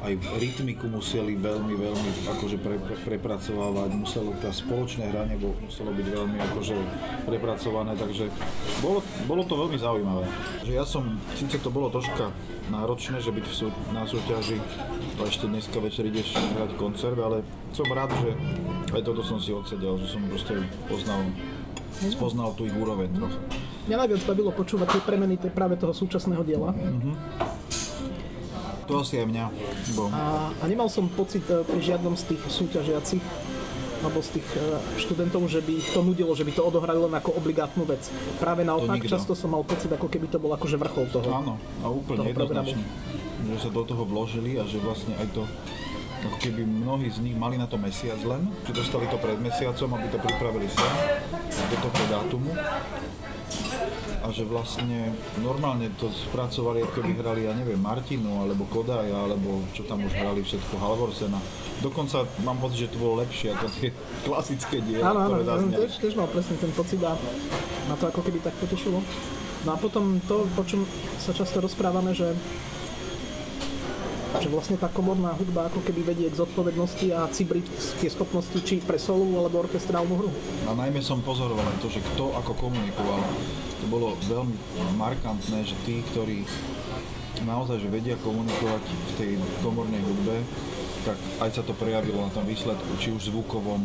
aj 0.01 0.13
rytmiku 0.41 0.89
museli 0.89 1.37
veľmi, 1.37 1.77
veľmi 1.77 2.09
akože 2.33 2.57
pre, 2.57 2.81
pre, 2.81 2.95
prepracovávať, 3.05 3.89
muselo 3.93 4.33
tá 4.41 4.49
spoločné 4.49 5.13
hranie 5.13 5.37
bolo, 5.37 5.53
muselo 5.61 5.93
byť 5.93 6.07
veľmi 6.09 6.37
akože 6.51 6.75
prepracované, 7.29 7.93
takže 7.93 8.33
bolo, 8.81 9.05
bolo 9.29 9.45
to 9.45 9.53
veľmi 9.53 9.77
zaujímavé. 9.77 10.25
Že 10.65 10.71
ja 10.73 10.85
som, 10.89 11.05
síce 11.37 11.61
to 11.61 11.69
bolo 11.69 11.93
troška 11.93 12.33
náročné, 12.73 13.21
že 13.21 13.29
byť 13.29 13.45
v 13.45 13.53
sú, 13.53 13.67
na 13.93 14.01
súťaži 14.09 14.57
a 15.21 15.21
ešte 15.29 15.45
dneska 15.45 15.77
večer 15.77 16.09
ideš 16.09 16.33
hrať 16.33 16.71
koncert, 16.81 17.17
ale 17.21 17.45
som 17.69 17.85
rád, 17.85 18.09
že 18.25 18.33
aj 18.97 19.01
toto 19.05 19.21
som 19.21 19.37
si 19.37 19.53
odsedel, 19.53 20.01
že 20.01 20.17
som 20.17 20.21
proste 20.25 20.65
poznal, 20.89 21.29
spoznal 22.09 22.57
tú 22.57 22.65
ich 22.65 22.73
úroveň 22.73 23.13
trocha. 23.13 23.37
Mňa 23.85 23.97
najviac 24.01 24.21
bavilo 24.25 24.49
počúvať 24.53 24.97
tie 24.97 25.01
premeny 25.05 25.37
práve 25.53 25.77
toho 25.77 25.93
súčasného 25.93 26.41
diela. 26.41 26.73
To 28.89 29.01
asi 29.01 29.21
aj 29.21 29.27
mňa, 29.29 29.45
bo 29.93 30.09
A, 30.09 30.51
a 30.51 30.63
nemal 30.65 30.89
som 30.89 31.05
pocit 31.11 31.45
e, 31.47 31.61
pri 31.61 31.79
žiadnom 31.79 32.17
z 32.17 32.33
tých 32.33 32.41
súťažiacich 32.49 33.23
alebo 34.01 34.17
z 34.25 34.41
tých 34.41 34.47
e, 34.57 34.81
študentov, 34.97 35.45
že 35.45 35.61
by 35.61 35.71
ich 35.77 35.89
to 35.93 36.01
nudilo, 36.01 36.33
že 36.33 36.41
by 36.41 36.51
to 36.57 36.65
odohrali 36.65 36.97
len 36.97 37.13
ako 37.13 37.37
obligátnu 37.37 37.85
vec. 37.85 38.01
Práve 38.41 38.65
naopak, 38.65 38.97
často 39.05 39.37
som 39.37 39.53
mal 39.53 39.61
pocit, 39.61 39.93
ako 39.93 40.09
keby 40.09 40.25
to 40.27 40.41
bol 40.41 40.49
akože 40.57 40.77
vrchol 40.81 41.05
toho. 41.13 41.29
áno, 41.29 41.55
a 41.85 41.87
úplne 41.93 42.33
jednoznačne, 42.33 42.81
že 43.45 43.57
sa 43.61 43.69
do 43.69 43.83
toho 43.85 44.03
vložili 44.03 44.57
a 44.57 44.65
že 44.65 44.81
vlastne 44.81 45.13
aj 45.21 45.29
to 45.37 45.45
ako 46.21 46.37
keby 46.37 46.61
mnohí 46.65 47.09
z 47.09 47.17
nich 47.25 47.33
mali 47.33 47.57
na 47.57 47.65
to 47.65 47.81
mesiac 47.81 48.17
len, 48.21 48.45
že 48.69 48.77
dostali 48.77 49.09
to 49.09 49.17
pred 49.17 49.41
mesiacom, 49.41 49.89
aby 49.97 50.07
to 50.13 50.21
pripravili 50.21 50.69
sem, 50.69 50.93
do 51.49 51.77
toho 51.81 52.05
dátumu. 52.09 52.51
A 54.21 54.29
že 54.29 54.45
vlastne 54.45 55.09
normálne 55.37 55.89
to 55.97 56.05
spracovali, 56.07 56.81
ako 56.81 57.01
keby 57.01 57.11
hrali, 57.17 57.41
ja 57.45 57.53
neviem, 57.53 57.77
Martinu, 57.77 58.45
alebo 58.45 58.69
Kodaja, 58.69 59.17
alebo 59.17 59.65
čo 59.73 59.81
tam 59.83 60.05
už 60.05 60.13
hrali 60.13 60.45
všetko, 60.45 60.77
Halvorsena. 60.77 61.41
Dokonca 61.81 62.23
mám 62.41 62.61
pocit, 62.61 62.85
že 62.85 62.93
to 62.93 63.01
bolo 63.01 63.17
lepšie 63.17 63.49
ako 63.51 63.65
tie 63.75 63.89
klasické 64.29 64.77
diela, 64.79 65.09
Áno, 65.09 65.19
áno, 65.19 65.29
ktoré 65.33 65.43
zazneli. 65.43 65.77
tiež, 65.81 65.91
tiež 65.97 66.13
mal 66.13 66.29
presne 66.29 66.55
ten 66.55 66.71
pocit 66.71 67.01
a 67.01 67.17
ma 67.89 67.95
to 67.97 68.05
ako 68.05 68.21
keby 68.21 68.37
tak 68.39 68.53
potešilo. 68.61 69.01
No 69.61 69.69
a 69.73 69.77
potom 69.77 70.21
to, 70.25 70.45
o 70.45 70.63
čom 70.65 70.85
sa 71.17 71.33
často 71.33 71.57
rozprávame, 71.57 72.13
že 72.13 72.33
že 74.39 74.47
vlastne 74.47 74.79
tá 74.79 74.87
komorná 74.87 75.35
hudba 75.35 75.67
ako 75.67 75.83
keby 75.83 76.15
vedie 76.15 76.27
k 76.31 76.39
zodpovednosti 76.39 77.07
a 77.11 77.27
cibriť 77.27 77.65
tie 77.99 78.07
schopnosti 78.07 78.55
či 78.63 78.79
pre 78.79 78.95
solovú 78.95 79.35
alebo 79.41 79.67
orchestrálnu 79.67 80.13
hru. 80.15 80.31
A 80.69 80.71
najmä 80.71 81.03
som 81.03 81.19
pozoroval 81.19 81.67
aj 81.67 81.83
to, 81.83 81.91
že 81.91 81.99
kto 82.13 82.31
ako 82.39 82.55
komunikoval. 82.55 83.19
To 83.81 83.85
bolo 83.91 84.15
veľmi 84.29 84.55
markantné, 84.95 85.67
že 85.67 85.75
tí, 85.83 86.05
ktorí 86.13 86.47
naozaj 87.43 87.81
že 87.81 87.89
vedia 87.89 88.15
komunikovať 88.21 88.83
v 88.85 89.11
tej 89.17 89.31
komornej 89.65 89.99
hudbe, 90.05 90.45
tak 91.01 91.17
aj 91.41 91.49
sa 91.49 91.61
to 91.65 91.73
prejavilo 91.73 92.21
na 92.21 92.31
tom 92.33 92.45
výsledku, 92.45 92.93
či 93.01 93.09
už 93.09 93.33
zvukovom, 93.33 93.81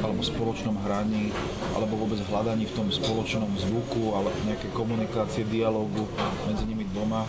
alebo 0.00 0.20
spoločnom 0.24 0.76
hraní, 0.84 1.28
alebo 1.76 2.00
vôbec 2.00 2.20
hľadaní 2.24 2.64
v 2.68 2.76
tom 2.76 2.88
spoločnom 2.88 3.48
zvuku, 3.56 4.16
ale 4.16 4.32
nejaké 4.48 4.72
komunikácie, 4.72 5.44
dialógu 5.44 6.08
medzi 6.48 6.64
nimi 6.64 6.88
dvoma. 6.92 7.28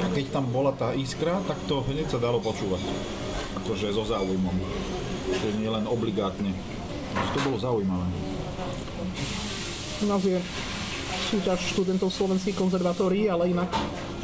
A 0.00 0.06
keď 0.16 0.32
tam 0.32 0.48
bola 0.48 0.72
tá 0.72 0.96
iskra, 0.96 1.40
tak 1.44 1.60
to 1.68 1.84
hneď 1.92 2.08
sa 2.08 2.18
dalo 2.20 2.40
počúvať. 2.40 2.80
Akože 3.64 3.92
so 3.92 4.04
záujmom. 4.08 4.56
To 5.28 5.46
nie 5.60 5.68
len 5.68 5.84
obligátne. 5.84 6.56
To 7.36 7.38
bolo 7.44 7.60
zaujímavé. 7.60 8.06
Nás 10.08 10.22
je 10.24 10.38
súťaž 11.28 11.60
študentov 11.76 12.08
slovenských 12.08 12.56
konzervatórií, 12.56 13.28
ale 13.28 13.52
inak 13.52 13.68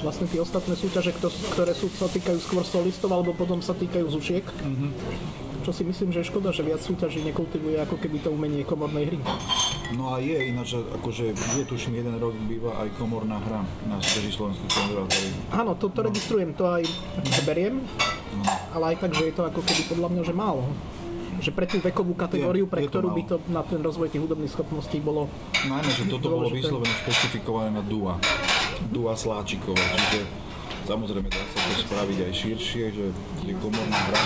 vlastne 0.04 0.26
tie 0.26 0.38
ostatné 0.38 0.74
súťaže, 0.74 1.10
kto- 1.12 1.32
ktoré 1.50 1.72
sú, 1.72 1.88
sa 1.90 2.06
týkajú 2.06 2.36
skôr 2.38 2.62
solistov 2.62 3.08
alebo 3.08 3.32
potom 3.32 3.58
sa 3.58 3.72
týkajú 3.72 4.04
zušiek. 4.06 4.44
Čo 5.64 5.72
si 5.72 5.80
myslím, 5.82 6.12
že 6.12 6.20
je 6.20 6.28
škoda, 6.28 6.52
že 6.52 6.60
viac 6.60 6.78
súťaží 6.78 7.24
nekultivuje 7.24 7.80
ako 7.80 7.96
keby 7.96 8.20
to 8.20 8.28
umenie 8.28 8.62
komornej 8.62 9.08
hry. 9.08 9.18
No 9.90 10.12
a 10.12 10.20
je 10.20 10.36
ináč, 10.44 10.76
že 10.76 10.84
akože 10.92 11.24
je 11.32 11.64
tuším 11.64 11.96
jeden 11.96 12.12
rok 12.14 12.36
býva 12.44 12.76
aj 12.78 12.92
komorná 12.94 13.40
hra 13.40 13.64
na 13.86 13.96
súťaži 13.96 14.30
slovenských 14.30 14.68
konzervatórií. 14.68 15.32
Áno, 15.50 15.72
to, 15.72 15.88
to 15.88 16.04
registrujem, 16.04 16.52
to 16.52 16.68
aj 16.68 16.84
akože 17.16 17.42
beriem, 17.42 17.80
ale 18.70 18.92
aj 18.92 18.96
tak, 19.00 19.12
že 19.14 19.24
je 19.24 19.34
to 19.34 19.42
ako 19.42 19.60
keby 19.62 19.82
podľa 19.88 20.08
mňa, 20.10 20.22
že 20.22 20.34
málo. 20.34 20.68
Že 21.34 21.50
pre 21.50 21.64
tú 21.64 21.76
vekovú 21.78 22.12
kategóriu, 22.14 22.64
Je- 22.64 22.70
pre 22.70 22.80
je 22.80 22.86
to 22.86 22.92
ktorú 22.94 23.08
málo. 23.08 23.16
by 23.16 23.22
to 23.24 23.36
na 23.48 23.62
ten 23.62 23.80
rozvoj 23.80 24.08
tých 24.08 24.20
hudobných 24.20 24.52
schopností 24.52 25.00
bolo... 25.00 25.32
Najmä, 25.62 25.90
že 25.90 26.04
toto 26.06 26.28
bolo 26.30 26.46
vyslovene 26.46 26.92
špecifikované 27.00 27.68
na 27.70 27.80
dua. 27.80 28.20
Dua 28.90 29.14
Sláčikové, 29.14 29.80
čiže 29.80 30.24
samozrejme 30.84 31.28
dá 31.32 31.40
sa 31.40 31.58
to 31.64 31.74
spraviť 31.88 32.18
aj 32.28 32.32
širšie, 32.32 32.84
že 32.92 33.06
je 33.44 33.54
komorná 33.58 33.98
hra. 34.12 34.22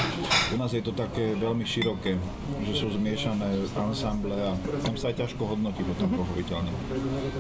U 0.53 0.57
nás 0.59 0.75
je 0.75 0.83
to 0.83 0.91
také 0.91 1.39
veľmi 1.39 1.63
široké, 1.63 2.19
že 2.67 2.73
sú 2.75 2.91
zmiešané 2.91 3.63
ansamble 3.79 4.35
a 4.35 4.59
tam 4.83 4.95
sa 4.99 5.15
aj 5.15 5.25
ťažko 5.25 5.55
hodnotí 5.55 5.87
potom 5.87 6.11
pochopiteľne. 6.19 6.71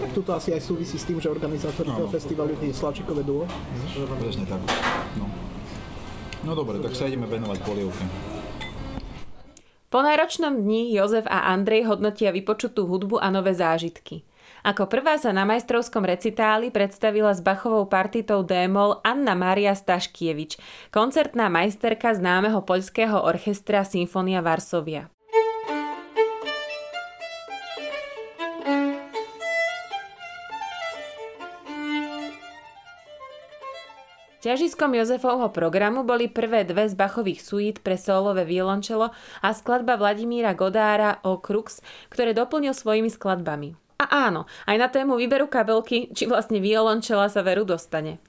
Tak 0.06 0.10
tuto 0.14 0.30
asi 0.38 0.54
aj 0.54 0.62
súvisí 0.62 0.96
s 0.96 1.04
tým, 1.04 1.18
že 1.18 1.28
organizátori 1.28 1.90
toho 1.90 2.06
Áno. 2.06 2.14
festivalu 2.14 2.54
je 2.62 2.70
Slačikové 2.70 3.26
duo. 3.26 3.44
Presne 4.22 4.46
tak. 4.46 4.60
No. 5.18 5.26
no 6.46 6.50
dobre, 6.54 6.78
tak 6.78 6.94
sa 6.94 7.10
ideme 7.10 7.26
venovať 7.26 7.58
polievke. 7.66 8.04
Po 9.88 10.04
náročnom 10.04 10.52
dni 10.52 10.92
Jozef 10.92 11.24
a 11.24 11.48
Andrej 11.48 11.88
hodnotia 11.88 12.28
vypočutú 12.28 12.84
hudbu 12.84 13.24
a 13.24 13.32
nové 13.32 13.56
zážitky. 13.56 14.20
Ako 14.66 14.90
prvá 14.90 15.14
sa 15.22 15.30
na 15.30 15.46
majstrovskom 15.46 16.02
recitáli 16.02 16.74
predstavila 16.74 17.30
s 17.30 17.38
Bachovou 17.38 17.86
partitou 17.86 18.42
D-moll 18.42 18.98
Anna 19.06 19.38
Mária 19.38 19.76
Staškievič, 19.76 20.58
koncertná 20.90 21.46
majsterka 21.46 22.10
známeho 22.16 22.66
poľského 22.66 23.22
orchestra 23.22 23.86
Symfónia 23.86 24.42
Varsovia. 24.42 25.06
Ťažiskom 34.38 34.94
Jozefovho 34.94 35.50
programu 35.50 36.06
boli 36.06 36.30
prvé 36.30 36.62
dve 36.62 36.86
z 36.86 36.94
Bachových 36.94 37.42
suít 37.42 37.76
pre 37.82 37.98
solové 37.98 38.46
violončelo 38.46 39.10
a 39.42 39.48
skladba 39.50 39.98
Vladimíra 39.98 40.54
Godára 40.54 41.18
o 41.26 41.42
Krux, 41.42 41.82
ktoré 42.06 42.38
doplnil 42.38 42.70
svojimi 42.70 43.10
skladbami. 43.10 43.87
A 43.98 44.30
áno, 44.30 44.46
aj 44.70 44.76
na 44.78 44.86
tému 44.86 45.18
výberu 45.18 45.50
kabelky, 45.50 46.14
či 46.14 46.30
vlastne 46.30 46.62
violončela 46.62 47.26
sa 47.26 47.42
veru 47.42 47.66
dostane. 47.66 48.22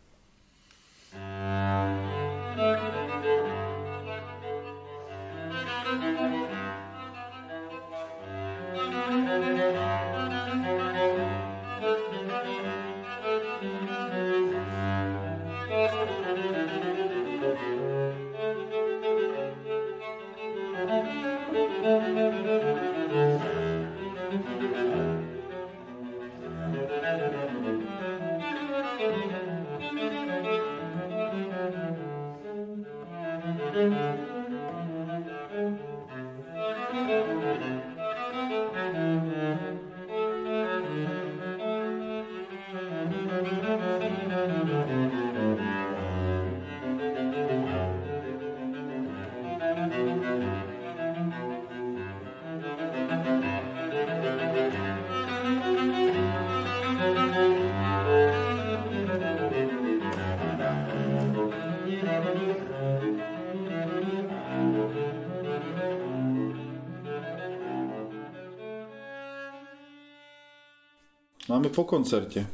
Máme 71.49 71.73
po 71.73 71.81
koncerte. 71.81 72.45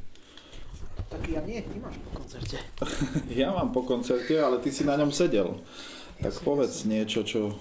Tak 1.12 1.28
ja 1.28 1.44
nie, 1.44 1.60
ty 1.60 1.76
máš 1.84 2.00
po 2.00 2.24
koncerte. 2.24 2.56
Ja 3.44 3.52
mám 3.52 3.76
po 3.76 3.84
koncerte, 3.84 4.40
ale 4.40 4.64
ty 4.64 4.72
si 4.72 4.88
na 4.88 4.96
ňom 4.96 5.12
sedel. 5.12 5.60
Tak 6.24 6.40
povedz 6.48 6.88
niečo, 6.88 7.28
čo... 7.28 7.52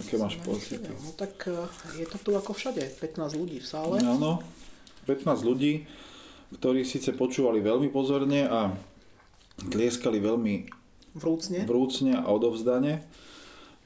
Aké 0.00 0.16
máš 0.16 0.40
pocity? 0.40 0.90
No 0.90 1.12
tak 1.12 1.44
eh, 1.46 1.68
je 2.00 2.06
to 2.08 2.16
tu 2.18 2.32
ako 2.32 2.56
všade, 2.56 2.82
15 3.04 3.36
ľudí 3.36 3.60
v 3.60 3.68
sále. 3.68 4.00
Áno, 4.00 4.40
15 5.06 5.44
ľudí, 5.44 5.84
ktorí 6.56 6.82
síce 6.88 7.12
počúvali 7.12 7.60
veľmi 7.60 7.92
pozorne 7.92 8.48
a 8.48 8.72
tlieskali 9.60 10.18
veľmi 10.18 10.54
Vrúcne. 11.14 11.68
vrúcne 11.68 12.16
a 12.18 12.26
odovzdane. 12.26 13.04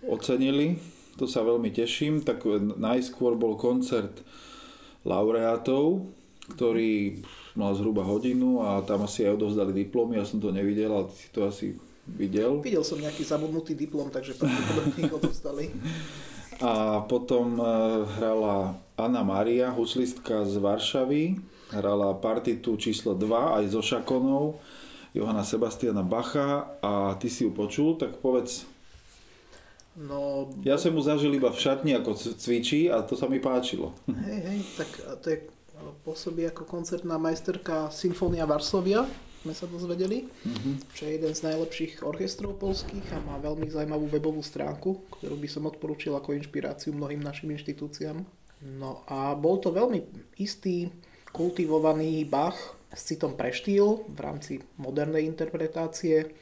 Ocenili, 0.07 0.78
to 1.21 1.26
sa 1.28 1.42
veľmi 1.45 1.75
teším. 1.75 2.23
Tak 2.25 2.47
najskôr 2.78 3.35
bol 3.37 3.59
koncert 3.61 4.23
laureátov, 5.04 6.09
ktorý 6.55 7.23
mal 7.55 7.75
zhruba 7.75 8.07
hodinu 8.07 8.62
a 8.62 8.81
tam 8.87 9.05
asi 9.05 9.26
aj 9.26 9.37
odovzdali 9.37 9.73
diplomy. 9.75 10.17
Ja 10.17 10.25
som 10.25 10.38
to 10.40 10.55
nevidel, 10.55 10.90
ale 10.95 11.11
ty 11.11 11.17
si 11.17 11.28
to 11.35 11.40
asi 11.45 11.67
videl. 12.09 12.64
Videl 12.64 12.85
som 12.87 12.97
nejaký 12.97 13.26
zabudnutý 13.26 13.76
diplom, 13.76 14.09
takže 14.09 14.38
pravdepodobne 14.38 14.97
ich 14.97 15.12
odostali. 15.12 15.64
A 16.59 17.07
potom 17.07 17.55
eh, 17.55 17.69
hrala 18.19 18.75
Anna 18.99 19.23
Maria, 19.23 19.71
huslistka 19.71 20.43
z 20.43 20.59
Varšavy. 20.59 21.38
Hrala 21.71 22.19
partitu 22.19 22.75
číslo 22.75 23.14
2 23.14 23.62
aj 23.62 23.64
so 23.71 23.78
Šakonou. 23.78 24.59
Johana 25.14 25.47
Sebastiana 25.47 26.02
Bacha 26.02 26.78
a 26.83 27.14
ty 27.14 27.31
si 27.31 27.47
ju 27.47 27.50
počul, 27.55 27.97
tak 27.97 28.19
povedz, 28.21 28.67
No, 29.99 30.47
ja 30.62 30.78
som 30.78 30.95
mu 30.95 31.02
zažil 31.02 31.35
iba 31.35 31.50
v 31.50 31.59
šatni, 31.59 31.99
ako 31.99 32.14
cvičí 32.14 32.87
a 32.87 33.02
to 33.02 33.19
sa 33.19 33.26
mi 33.26 33.43
páčilo. 33.43 33.90
hej, 34.07 34.40
hej, 34.47 34.61
tak 34.78 34.88
to 35.19 35.26
je 35.35 35.38
pôsobí 36.04 36.49
ako 36.49 36.64
koncertná 36.66 37.16
majsterka 37.16 37.92
Sinfónia 37.92 38.45
Varsovia, 38.49 39.04
sme 39.42 39.54
sa 39.54 39.71
dozvedeli, 39.71 40.26
mm-hmm. 40.26 40.75
čo 40.92 41.07
je 41.07 41.12
jeden 41.14 41.33
z 41.33 41.40
najlepších 41.47 42.02
orchestrov 42.02 42.59
polských 42.59 43.07
a 43.14 43.23
má 43.23 43.38
veľmi 43.38 43.71
zaujímavú 43.71 44.11
webovú 44.11 44.42
stránku, 44.42 45.07
ktorú 45.14 45.38
by 45.38 45.49
som 45.49 45.71
odporúčil 45.71 46.12
ako 46.18 46.35
inšpiráciu 46.35 46.90
mnohým 46.90 47.23
našim 47.23 47.54
inštitúciám. 47.54 48.26
No 48.66 49.07
a 49.07 49.38
bol 49.38 49.62
to 49.62 49.71
veľmi 49.71 50.02
istý, 50.42 50.90
kultivovaný 51.30 52.26
Bach 52.26 52.75
s 52.90 53.07
citom 53.07 53.38
pre 53.38 53.54
štýl 53.54 54.11
v 54.11 54.18
rámci 54.18 54.52
modernej 54.80 55.23
interpretácie. 55.28 56.35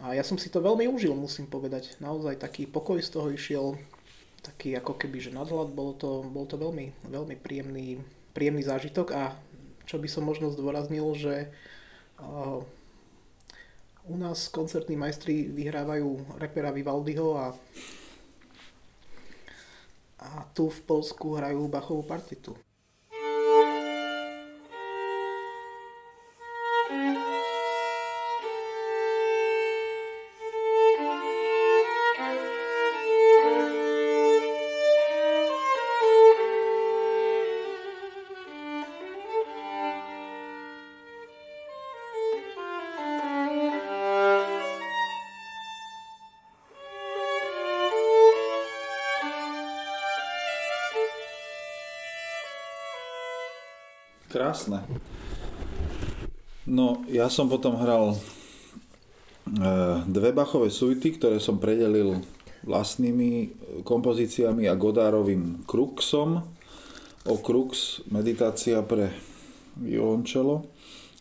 A 0.00 0.14
ja 0.14 0.22
som 0.22 0.38
si 0.38 0.46
to 0.46 0.62
veľmi 0.62 0.86
užil, 0.86 1.18
musím 1.18 1.50
povedať. 1.50 1.98
Naozaj 1.98 2.38
taký 2.38 2.70
pokoj 2.70 3.02
z 3.02 3.10
toho 3.10 3.28
išiel, 3.34 3.66
taký 4.46 4.78
ako 4.78 4.94
keby, 4.94 5.18
že 5.18 5.34
nadhľad, 5.34 5.74
bol 5.74 5.98
to, 5.98 6.22
bol 6.22 6.46
to 6.46 6.54
veľmi, 6.54 6.94
veľmi 7.10 7.34
príjemný, 7.38 7.98
príjemný 8.32 8.64
zážitok 8.64 9.08
a 9.12 9.36
čo 9.86 10.00
by 10.00 10.08
som 10.08 10.24
možno 10.24 10.48
zdôraznil, 10.48 11.04
že 11.14 11.52
uh, 12.18 12.64
u 14.08 14.14
nás 14.18 14.50
koncertní 14.50 14.98
majstri 14.98 15.46
vyhrávajú 15.52 16.38
repera 16.40 16.74
Vivaldiho 16.74 17.38
a, 17.38 17.46
a 20.18 20.28
tu 20.50 20.66
v 20.72 20.80
Polsku 20.82 21.38
hrajú 21.38 21.70
Bachovú 21.70 22.02
partitu. 22.02 22.56
Krásne. 54.52 54.84
No, 56.68 57.08
ja 57.08 57.32
som 57.32 57.48
potom 57.48 57.72
hral 57.80 58.12
e, 58.12 58.16
dve 60.04 60.36
Bachové 60.36 60.68
suity, 60.68 61.16
ktoré 61.16 61.40
som 61.40 61.56
predelil 61.56 62.20
vlastnými 62.60 63.48
kompozíciami 63.80 64.68
a 64.68 64.76
Godárovým 64.76 65.64
Kruxom. 65.64 66.44
O 67.24 67.36
Krux, 67.40 68.04
meditácia 68.12 68.84
pre 68.84 69.08
violončelo, 69.80 70.68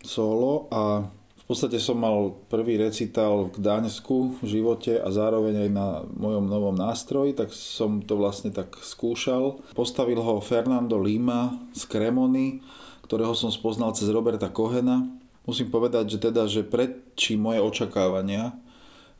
solo 0.03 0.67
a 0.67 1.07
v 1.07 1.43
podstate 1.47 1.79
som 1.79 2.03
mal 2.03 2.35
prvý 2.51 2.75
recitál 2.83 3.47
v 3.47 3.63
Gdaňsku 3.63 4.43
v 4.43 4.59
živote 4.59 4.99
a 4.99 5.07
zároveň 5.07 5.67
aj 5.67 5.69
na 5.71 5.87
mojom 6.03 6.51
novom 6.51 6.75
nástroji, 6.75 7.31
tak 7.31 7.55
som 7.55 8.03
to 8.03 8.19
vlastne 8.19 8.51
tak 8.51 8.75
skúšal. 8.75 9.63
Postavil 9.71 10.19
ho 10.19 10.43
Fernando 10.43 10.99
Lima 10.99 11.55
z 11.71 11.87
Kremony, 11.87 12.59
ktorého 13.05 13.33
som 13.33 13.51
spoznal 13.53 13.93
cez 13.93 14.09
Roberta 14.09 14.47
Kohena. 14.49 15.05
Musím 15.43 15.73
povedať, 15.73 16.15
že 16.15 16.17
teda, 16.21 16.45
že 16.45 16.61
predčí 16.61 17.35
moje 17.35 17.59
očakávania 17.61 18.53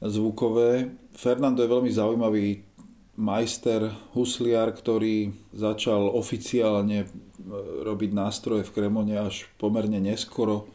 zvukové. 0.02 0.94
Fernando 1.14 1.62
je 1.62 1.70
veľmi 1.70 1.92
zaujímavý 1.94 2.66
majster, 3.22 3.92
husliar, 4.18 4.74
ktorý 4.74 5.30
začal 5.54 6.10
oficiálne 6.10 7.06
e, 7.06 7.08
robiť 7.86 8.12
nástroje 8.16 8.66
v 8.66 8.74
Kremone 8.74 9.14
až 9.14 9.46
pomerne 9.62 10.02
neskoro 10.02 10.72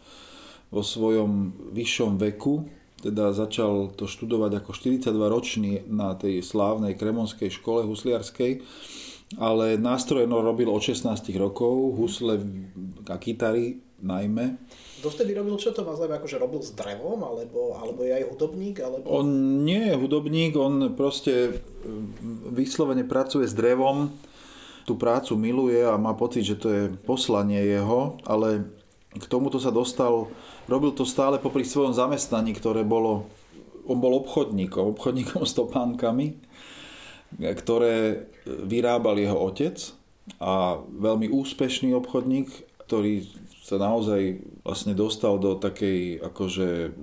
vo 0.71 0.83
svojom 0.85 1.55
vyššom 1.75 2.21
veku. 2.21 2.71
Teda 3.03 3.35
začal 3.35 3.93
to 3.95 4.07
študovať 4.07 4.63
ako 4.63 4.71
42 4.73 5.15
ročný 5.27 5.73
na 5.91 6.15
tej 6.15 6.43
slávnej 6.43 6.95
kremonskej 6.97 7.51
škole 7.51 7.85
husliarskej 7.85 8.63
ale 9.35 9.75
nástroje 9.75 10.31
no, 10.31 10.39
robil 10.39 10.71
od 10.71 10.79
16 10.79 11.27
rokov, 11.35 11.99
husle 11.99 12.39
a 13.11 13.19
kytary 13.19 13.83
najmä. 13.99 14.55
Dovtedy 15.03 15.35
robil 15.35 15.59
čo 15.59 15.75
to 15.75 15.83
má 15.83 15.99
zaujímavé, 15.99 16.23
akože 16.23 16.39
robil 16.39 16.61
s 16.63 16.71
drevom, 16.79 17.19
alebo, 17.27 17.75
alebo 17.75 18.07
je 18.07 18.13
aj 18.15 18.25
hudobník? 18.31 18.77
Alebo... 18.79 19.05
On 19.11 19.27
nie 19.67 19.83
je 19.91 19.95
hudobník, 19.99 20.53
on 20.55 20.95
proste 20.95 21.59
vyslovene 22.55 23.03
pracuje 23.03 23.51
s 23.51 23.55
drevom, 23.57 24.15
tú 24.87 24.95
prácu 24.95 25.35
miluje 25.35 25.83
a 25.83 25.99
má 25.99 26.15
pocit, 26.15 26.47
že 26.47 26.57
to 26.57 26.69
je 26.71 26.83
poslanie 27.03 27.59
jeho, 27.59 28.23
ale 28.23 28.71
k 29.11 29.25
tomuto 29.27 29.59
sa 29.59 29.75
dostal, 29.75 30.31
robil 30.71 30.95
to 30.95 31.03
stále 31.03 31.43
popri 31.43 31.67
svojom 31.67 31.91
zamestnaní, 31.91 32.55
ktoré 32.55 32.87
bolo, 32.87 33.27
on 33.91 33.99
bol 33.99 34.15
obchodníkom, 34.23 34.95
obchodníkom 34.95 35.43
s 35.43 35.59
topánkami 35.59 36.39
ktoré 37.41 38.29
vyrábal 38.47 39.21
jeho 39.21 39.37
otec 39.37 39.77
a 40.41 40.81
veľmi 40.81 41.31
úspešný 41.31 41.93
obchodník, 41.95 42.49
ktorý 42.87 43.27
sa 43.67 43.83
naozaj 43.83 44.47
vlastne 44.63 44.95
dostal 44.95 45.43
do 45.43 45.59
takej, 45.59 46.23
akože, 46.23 46.95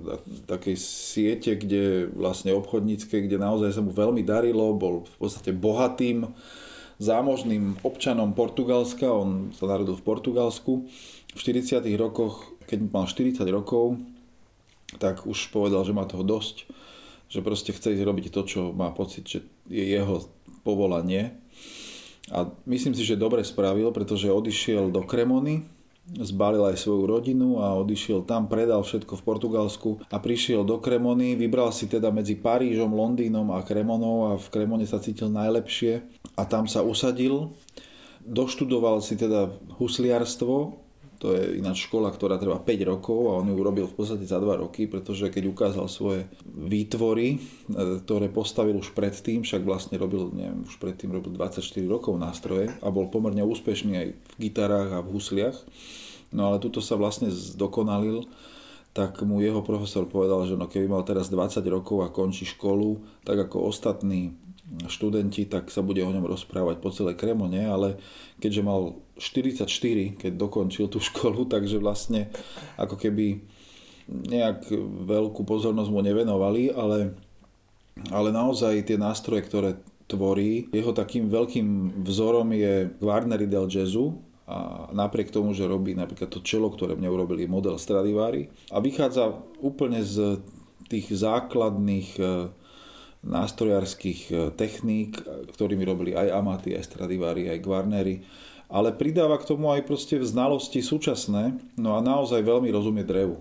takej 0.48 0.76
siete, 0.80 1.52
kde 1.60 2.08
vlastne 2.08 2.56
obchodníckej, 2.56 3.28
kde 3.28 3.36
naozaj 3.36 3.76
sa 3.76 3.84
mu 3.84 3.92
veľmi 3.92 4.24
darilo, 4.24 4.72
bol 4.72 5.04
v 5.04 5.16
podstate 5.20 5.52
bohatým, 5.52 6.32
zámožným 6.96 7.84
občanom 7.84 8.32
Portugalska, 8.32 9.04
on 9.12 9.52
sa 9.52 9.68
narodil 9.68 9.98
v 9.98 10.06
Portugalsku. 10.08 10.88
V 11.34 11.40
40 11.42 11.84
rokoch, 12.00 12.54
keď 12.64 12.78
mal 12.88 13.04
40 13.04 13.44
rokov, 13.50 14.00
tak 15.02 15.26
už 15.26 15.52
povedal, 15.52 15.84
že 15.84 15.92
má 15.92 16.06
toho 16.08 16.24
dosť 16.24 16.64
že 17.34 17.42
proste 17.42 17.74
chce 17.74 17.98
ísť 17.98 18.06
robiť 18.06 18.26
to, 18.30 18.40
čo 18.46 18.60
má 18.70 18.94
pocit, 18.94 19.26
že 19.26 19.42
je 19.68 19.84
jeho 19.84 20.28
povolanie. 20.64 21.36
A 22.32 22.48
myslím 22.64 22.96
si, 22.96 23.04
že 23.04 23.20
dobre 23.20 23.44
spravil, 23.44 23.92
pretože 23.92 24.32
odišiel 24.32 24.88
do 24.88 25.04
Kremony, 25.04 25.68
zbalil 26.04 26.64
aj 26.68 26.80
svoju 26.80 27.04
rodinu 27.08 27.60
a 27.60 27.76
odišiel 27.80 28.28
tam, 28.28 28.48
predal 28.48 28.84
všetko 28.84 29.16
v 29.16 29.24
Portugalsku 29.24 29.90
a 30.08 30.16
prišiel 30.20 30.64
do 30.64 30.76
Kremony, 30.80 31.36
vybral 31.36 31.72
si 31.72 31.88
teda 31.88 32.12
medzi 32.12 32.36
Parížom, 32.36 32.92
Londýnom 32.92 33.52
a 33.52 33.64
Kremonou 33.64 34.32
a 34.32 34.40
v 34.40 34.46
Kremone 34.52 34.84
sa 34.84 35.00
cítil 35.00 35.32
najlepšie 35.32 36.04
a 36.36 36.42
tam 36.44 36.68
sa 36.68 36.84
usadil. 36.84 37.56
Doštudoval 38.24 39.04
si 39.04 39.20
teda 39.20 39.52
husliarstvo 39.80 40.83
to 41.24 41.32
je 41.32 41.56
ináč 41.56 41.88
škola, 41.88 42.12
ktorá 42.12 42.36
trvá 42.36 42.60
5 42.60 42.84
rokov 42.84 43.32
a 43.32 43.40
on 43.40 43.48
ju 43.48 43.56
urobil 43.56 43.88
v 43.88 43.96
podstate 43.96 44.28
za 44.28 44.36
2 44.36 44.60
roky, 44.60 44.84
pretože 44.84 45.32
keď 45.32 45.48
ukázal 45.48 45.88
svoje 45.88 46.28
výtvory, 46.44 47.40
e, 47.40 48.04
ktoré 48.04 48.28
postavil 48.28 48.76
už 48.76 48.92
predtým, 48.92 49.40
však 49.40 49.64
vlastne 49.64 49.96
robil, 49.96 50.28
neviem, 50.36 50.68
už 50.68 50.76
predtým 50.76 51.16
robil 51.16 51.32
24 51.32 51.64
rokov 51.88 52.20
nástroje 52.20 52.68
a 52.84 52.92
bol 52.92 53.08
pomerne 53.08 53.40
úspešný 53.40 53.92
aj 53.96 54.08
v 54.12 54.34
gitarách 54.36 54.92
a 54.92 55.00
v 55.00 55.16
husliach. 55.16 55.56
No 56.28 56.52
ale 56.52 56.60
tuto 56.60 56.84
sa 56.84 57.00
vlastne 57.00 57.32
zdokonalil, 57.32 58.28
tak 58.92 59.24
mu 59.24 59.40
jeho 59.40 59.64
profesor 59.64 60.04
povedal, 60.04 60.44
že 60.44 60.60
no 60.60 60.68
keby 60.68 60.92
mal 60.92 61.08
teraz 61.08 61.32
20 61.32 61.64
rokov 61.72 62.04
a 62.04 62.12
končí 62.12 62.44
školu, 62.44 63.00
tak 63.24 63.48
ako 63.48 63.72
ostatní 63.72 64.36
študenti, 64.90 65.46
tak 65.46 65.70
sa 65.70 65.80
bude 65.80 66.02
o 66.02 66.10
ňom 66.10 66.26
rozprávať 66.26 66.82
po 66.82 66.90
celej 66.90 67.18
Kremone, 67.20 67.64
ale 67.64 68.00
keďže 68.38 68.62
mal 68.66 68.98
44, 69.18 69.66
keď 70.18 70.32
dokončil 70.34 70.90
tú 70.90 70.98
školu, 71.12 71.46
takže 71.46 71.78
vlastne 71.78 72.30
ako 72.78 72.98
keby 72.98 73.42
nejak 74.08 74.68
veľkú 75.08 75.48
pozornosť 75.48 75.88
mu 75.88 76.04
nevenovali, 76.04 76.68
ale, 76.76 77.16
ale 78.12 78.28
naozaj 78.28 78.84
tie 78.84 79.00
nástroje, 79.00 79.48
ktoré 79.48 79.80
tvorí, 80.04 80.68
jeho 80.68 80.92
takým 80.92 81.32
veľkým 81.32 82.00
vzorom 82.04 82.52
je 82.52 82.92
Guarneri 83.00 83.48
del 83.48 83.72
Jazzu, 83.72 84.20
a 84.44 84.92
napriek 84.92 85.32
tomu, 85.32 85.56
že 85.56 85.64
robí 85.64 85.96
napríklad 85.96 86.28
to 86.28 86.44
čelo, 86.44 86.68
ktoré 86.68 87.00
mne 87.00 87.08
urobili 87.08 87.48
model 87.48 87.80
Stradivari 87.80 88.52
a 88.68 88.76
vychádza 88.76 89.40
úplne 89.64 90.04
z 90.04 90.36
tých 90.92 91.08
základných 91.08 92.08
e, 92.20 92.24
nástrojárskych 93.24 94.20
e, 94.28 94.32
techník, 94.54 95.18
ktorými 95.56 95.84
robili 95.88 96.12
aj 96.12 96.28
Amati, 96.30 96.76
aj 96.76 96.84
Stradivari, 96.84 97.48
aj 97.48 97.64
Guarneri, 97.64 98.20
ale 98.68 98.92
pridáva 98.92 99.40
k 99.40 99.48
tomu 99.48 99.72
aj 99.72 99.84
proste 99.88 100.20
znalosti 100.20 100.80
súčasné, 100.84 101.56
no 101.80 101.96
a 101.96 102.00
naozaj 102.04 102.44
veľmi 102.44 102.68
rozumie 102.68 103.04
drevu 103.04 103.40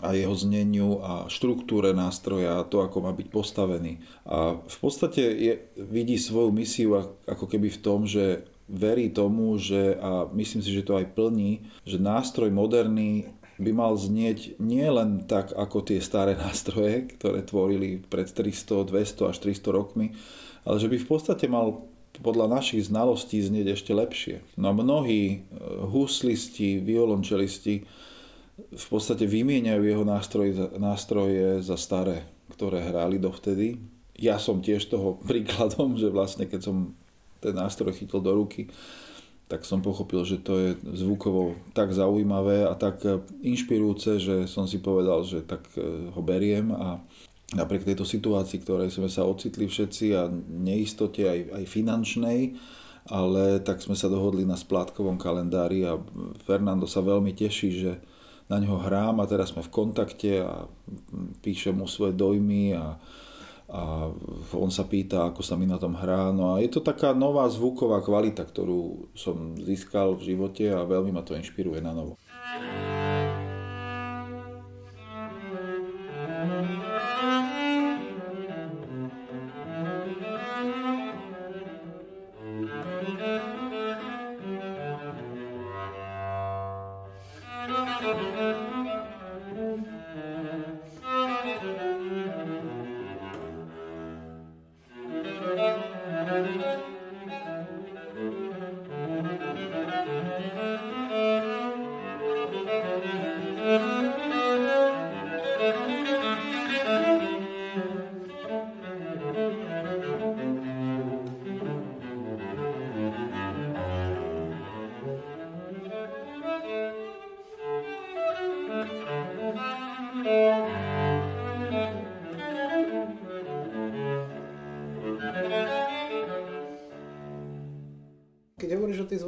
a 0.00 0.16
jeho 0.16 0.32
zneniu 0.32 1.04
a 1.04 1.28
štruktúre 1.28 1.92
nástroja 1.92 2.56
a 2.56 2.66
to, 2.66 2.80
ako 2.80 3.04
má 3.04 3.12
byť 3.12 3.28
postavený. 3.28 4.00
A 4.24 4.56
v 4.56 4.78
podstate 4.80 5.20
je, 5.20 5.54
vidí 5.76 6.16
svoju 6.16 6.48
misiu 6.48 6.96
ako 7.28 7.44
keby 7.44 7.68
v 7.68 7.82
tom, 7.84 8.08
že 8.08 8.48
verí 8.72 9.12
tomu, 9.12 9.60
že, 9.60 10.00
a 10.00 10.32
myslím 10.32 10.64
si, 10.64 10.72
že 10.72 10.86
to 10.86 10.96
aj 10.96 11.12
plní, 11.12 11.68
že 11.84 12.00
nástroj 12.00 12.48
moderný 12.48 13.28
by 13.60 13.70
mal 13.72 13.92
znieť 13.96 14.56
nie 14.62 14.84
len 14.86 15.28
tak 15.28 15.52
ako 15.52 15.84
tie 15.84 16.00
staré 16.00 16.36
nástroje, 16.38 17.12
ktoré 17.18 17.44
tvorili 17.44 18.00
pred 18.00 18.28
300, 18.28 18.88
200 18.88 19.30
až 19.32 19.36
300 19.40 19.72
rokmi, 19.72 20.16
ale 20.62 20.76
že 20.78 20.88
by 20.88 20.96
v 20.96 21.08
podstate 21.08 21.46
mal 21.50 21.84
podľa 22.20 22.60
našich 22.60 22.92
znalostí 22.92 23.40
znieť 23.40 23.72
ešte 23.72 23.92
lepšie. 23.96 24.44
No 24.60 24.70
a 24.70 24.76
mnohí 24.76 25.22
e, 25.24 25.38
huslisti, 25.88 26.76
violončelisti 26.76 27.88
v 28.72 28.86
podstate 28.92 29.24
vymieňajú 29.24 29.82
jeho 29.82 30.04
nástroje, 30.04 30.52
nástroje 30.76 31.64
za 31.64 31.80
staré, 31.80 32.28
ktoré 32.52 32.84
hrali 32.84 33.16
dovtedy. 33.16 33.80
Ja 34.20 34.36
som 34.36 34.60
tiež 34.60 34.92
toho 34.92 35.16
príkladom, 35.28 35.96
že 35.96 36.12
vlastne 36.12 36.44
keď 36.44 36.60
som 36.68 36.92
ten 37.42 37.56
nástroj 37.56 37.96
chytil 37.96 38.22
do 38.22 38.38
ruky, 38.38 38.70
tak 39.52 39.68
som 39.68 39.84
pochopil, 39.84 40.24
že 40.24 40.40
to 40.40 40.56
je 40.56 40.70
zvukovo 40.96 41.52
tak 41.76 41.92
zaujímavé 41.92 42.64
a 42.64 42.72
tak 42.72 43.04
inšpirujúce, 43.44 44.16
že 44.16 44.36
som 44.48 44.64
si 44.64 44.80
povedal, 44.80 45.28
že 45.28 45.44
tak 45.44 45.68
e, 45.76 46.08
ho 46.08 46.20
beriem. 46.24 46.72
A 46.72 46.96
napriek 47.52 47.84
tejto 47.84 48.08
situácii, 48.08 48.64
ktorej 48.64 48.88
sme 48.88 49.12
sa 49.12 49.28
ocitli 49.28 49.68
všetci 49.68 50.16
a 50.16 50.32
neistote 50.48 51.28
aj, 51.28 51.40
aj 51.52 51.64
finančnej, 51.68 52.56
ale 53.12 53.60
tak 53.60 53.84
sme 53.84 53.92
sa 53.92 54.08
dohodli 54.08 54.48
na 54.48 54.56
splátkovom 54.56 55.20
kalendári 55.20 55.84
a 55.84 56.00
Fernando 56.48 56.88
sa 56.88 57.04
veľmi 57.04 57.36
teší, 57.36 57.68
že 57.76 57.92
na 58.48 58.56
ňo 58.56 58.80
hrám 58.88 59.20
a 59.20 59.28
teraz 59.28 59.52
sme 59.52 59.60
v 59.60 59.68
kontakte 59.68 60.48
a 60.48 60.64
píšem 61.44 61.76
mu 61.76 61.84
svoje 61.84 62.16
dojmy 62.16 62.72
a, 62.72 62.96
a 63.72 64.12
on 64.52 64.68
sa 64.68 64.84
pýta, 64.84 65.32
ako 65.32 65.40
sa 65.40 65.56
mi 65.56 65.64
na 65.64 65.80
tom 65.80 65.96
hrá. 65.96 66.28
No 66.28 66.52
a 66.52 66.60
je 66.60 66.68
to 66.68 66.84
taká 66.84 67.16
nová 67.16 67.48
zvuková 67.48 68.04
kvalita, 68.04 68.44
ktorú 68.44 69.08
som 69.16 69.56
získal 69.56 70.12
v 70.20 70.36
živote 70.36 70.68
a 70.68 70.84
veľmi 70.84 71.08
ma 71.08 71.24
to 71.24 71.32
inšpiruje 71.32 71.80
na 71.80 71.96
novo. 71.96 72.20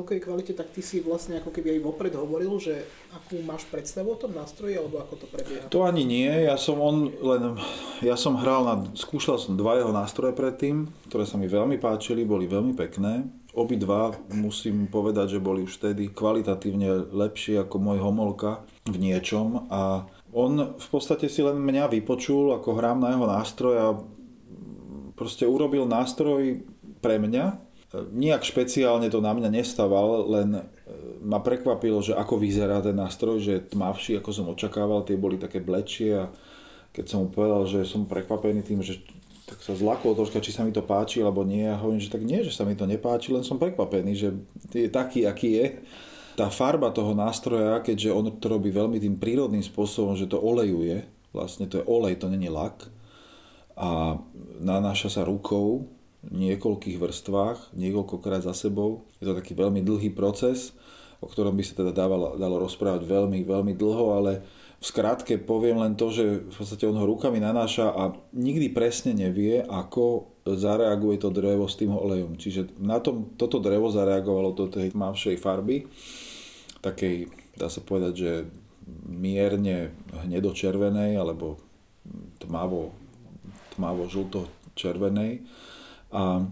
Zvukovej 0.05 0.21
kvalite, 0.21 0.53
tak 0.53 0.69
ty 0.69 0.85
si 0.85 1.01
vlastne 1.01 1.41
ako 1.41 1.49
keby 1.49 1.81
aj 1.81 1.81
vopred 1.81 2.13
hovoril, 2.13 2.61
že 2.61 2.85
akú 3.17 3.41
máš 3.41 3.65
predstavu 3.73 4.13
o 4.13 4.21
tom 4.21 4.37
nástroji, 4.37 4.77
alebo 4.77 5.01
ako 5.01 5.25
to 5.25 5.27
prebieha? 5.33 5.73
To 5.73 5.89
ani 5.89 6.05
nie, 6.05 6.29
ja 6.29 6.61
som 6.61 6.77
on 6.77 7.09
len, 7.09 7.57
ja 8.05 8.13
som 8.21 8.37
hral 8.37 8.69
na, 8.69 8.75
skúšal 8.93 9.41
som 9.41 9.57
dva 9.57 9.81
jeho 9.81 9.97
nástroje 9.97 10.37
predtým, 10.37 10.93
ktoré 11.09 11.25
sa 11.25 11.41
mi 11.41 11.49
veľmi 11.49 11.81
páčili, 11.81 12.29
boli 12.29 12.45
veľmi 12.45 12.77
pekné. 12.77 13.25
Obidva 13.57 14.13
musím 14.29 14.93
povedať, 14.93 15.39
že 15.39 15.41
boli 15.41 15.65
už 15.65 15.81
vtedy 15.81 16.13
kvalitatívne 16.13 17.09
lepšie 17.09 17.65
ako 17.65 17.81
môj 17.81 18.05
homolka 18.05 18.61
v 18.85 19.01
niečom 19.01 19.73
a 19.73 20.05
on 20.37 20.77
v 20.77 20.89
podstate 20.93 21.33
si 21.33 21.41
len 21.41 21.57
mňa 21.57 21.89
vypočul, 21.89 22.53
ako 22.53 22.77
hrám 22.77 23.01
na 23.01 23.17
jeho 23.17 23.25
nástroj 23.25 23.75
a 23.81 23.89
proste 25.17 25.49
urobil 25.49 25.89
nástroj 25.89 26.61
pre 26.99 27.23
mňa, 27.23 27.64
Nijak 28.11 28.43
špeciálne 28.43 29.07
to 29.07 29.23
na 29.23 29.31
mňa 29.31 29.51
nestával, 29.55 30.27
len 30.27 30.49
e, 30.59 30.63
ma 31.23 31.39
prekvapilo, 31.39 32.03
že 32.03 32.19
ako 32.19 32.41
vyzerá 32.43 32.83
ten 32.83 32.99
nástroj, 32.99 33.39
že 33.39 33.53
je 33.59 33.67
tmavší, 33.75 34.19
ako 34.19 34.31
som 34.35 34.51
očakával, 34.51 35.07
tie 35.07 35.15
boli 35.15 35.39
také 35.39 35.63
blečie 35.63 36.15
a 36.15 36.31
keď 36.95 37.05
som 37.07 37.27
mu 37.27 37.29
povedal, 37.31 37.67
že 37.67 37.87
som 37.87 38.07
prekvapený 38.07 38.63
tým, 38.63 38.83
že 38.83 39.03
tak 39.45 39.61
sa 39.61 39.77
zlakol 39.77 40.17
troška, 40.17 40.41
či 40.41 40.57
sa 40.57 40.65
mi 40.65 40.73
to 40.73 40.81
páči 40.81 41.21
alebo 41.21 41.45
nie. 41.45 41.69
A 41.69 41.77
hovorím, 41.77 42.01
že 42.01 42.11
tak 42.11 42.25
nie, 42.25 42.41
že 42.41 42.55
sa 42.55 42.65
mi 42.65 42.79
to 42.79 42.89
nepáči, 42.89 43.35
len 43.35 43.45
som 43.45 43.61
prekvapený, 43.61 44.13
že 44.17 44.29
je 44.73 44.89
taký, 44.89 45.29
aký 45.29 45.61
je. 45.61 45.67
Tá 46.35 46.49
farba 46.49 46.91
toho 46.91 47.13
nástroja, 47.13 47.79
keďže 47.85 48.11
on 48.11 48.27
to 48.41 48.47
robí 48.49 48.73
veľmi 48.73 48.99
tým 48.99 49.21
prírodným 49.21 49.63
spôsobom, 49.63 50.17
že 50.19 50.27
to 50.27 50.41
olejuje, 50.41 51.05
vlastne 51.31 51.69
to 51.69 51.83
je 51.83 51.85
olej, 51.87 52.19
to 52.19 52.27
není 52.27 52.49
lak 52.51 52.91
a 53.75 54.19
nanáša 54.63 55.11
sa 55.11 55.23
rukou, 55.27 55.87
niekoľkých 56.31 56.97
vrstvách, 56.97 57.77
niekoľkokrát 57.77 58.45
za 58.45 58.57
sebou. 58.57 59.05
Je 59.21 59.29
to 59.29 59.37
taký 59.37 59.53
veľmi 59.53 59.85
dlhý 59.85 60.13
proces, 60.13 60.73
o 61.21 61.29
ktorom 61.29 61.57
by 61.57 61.65
sa 61.65 61.75
teda 61.81 61.93
dávalo, 61.93 62.37
dalo 62.37 62.61
rozprávať 62.61 63.05
veľmi, 63.05 63.45
veľmi 63.45 63.73
dlho, 63.77 64.07
ale 64.17 64.33
v 64.81 64.85
skratke 64.85 65.41
poviem 65.41 65.81
len 65.81 65.97
to, 65.97 66.13
že 66.13 66.45
v 66.45 66.55
podstate 66.55 66.85
on 66.85 67.01
ho 67.01 67.09
rukami 67.09 67.41
nanáša 67.41 67.89
a 67.89 68.13
nikdy 68.37 68.69
presne 68.69 69.17
nevie, 69.17 69.65
ako 69.65 70.29
zareaguje 70.45 71.25
to 71.25 71.33
drevo 71.33 71.65
s 71.65 71.81
tým 71.81 71.97
olejom. 71.97 72.37
Čiže 72.37 72.77
na 72.77 73.01
tom, 73.01 73.33
toto 73.41 73.65
drevo 73.65 73.89
zareagovalo 73.89 74.53
do 74.53 74.69
tej 74.69 74.93
tmavšej 74.93 75.41
farby, 75.41 75.89
takej, 76.85 77.33
dá 77.57 77.73
sa 77.73 77.81
povedať, 77.81 78.13
že 78.13 78.33
mierne 79.09 79.97
hnedočervenej 80.13 81.17
alebo 81.17 81.57
tmavo, 82.45 82.93
tmavo 83.73 84.05
žlto-červenej 84.13 85.41
a, 86.15 86.47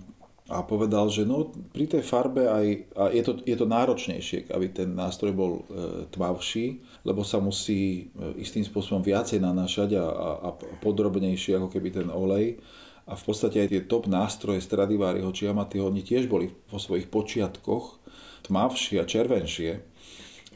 a 0.50 0.58
povedal, 0.66 1.06
že 1.06 1.22
no, 1.22 1.54
pri 1.70 1.86
tej 1.86 2.02
farbe 2.02 2.50
aj, 2.50 2.66
a 2.98 3.02
je 3.14 3.22
to, 3.22 3.32
je 3.46 3.54
to 3.54 3.66
náročnejšie, 3.70 4.50
aby 4.50 4.66
ten 4.74 4.90
nástroj 4.90 5.30
bol 5.30 5.52
e, 5.54 5.62
tmavší, 6.10 6.82
lebo 7.06 7.22
sa 7.22 7.38
musí 7.38 8.10
e, 8.10 8.42
istým 8.42 8.66
spôsobom 8.66 9.06
viacej 9.06 9.38
nanášať 9.38 9.94
a, 9.94 10.02
a, 10.02 10.28
a 10.42 10.48
podrobnejšie 10.82 11.62
ako 11.62 11.70
keby 11.70 11.88
ten 11.94 12.08
olej. 12.10 12.58
A 13.06 13.14
v 13.14 13.22
podstate 13.22 13.62
aj 13.62 13.68
tie 13.70 13.82
top 13.86 14.10
nástroje 14.10 14.62
Stradivariho 14.62 15.30
či 15.30 15.46
Amatiho, 15.46 15.86
oni 15.86 16.02
tiež 16.02 16.26
boli 16.26 16.50
vo 16.70 16.78
svojich 16.78 17.06
počiatkoch 17.06 18.02
tmavšie 18.46 18.98
a 18.98 19.06
červenšie. 19.06 19.78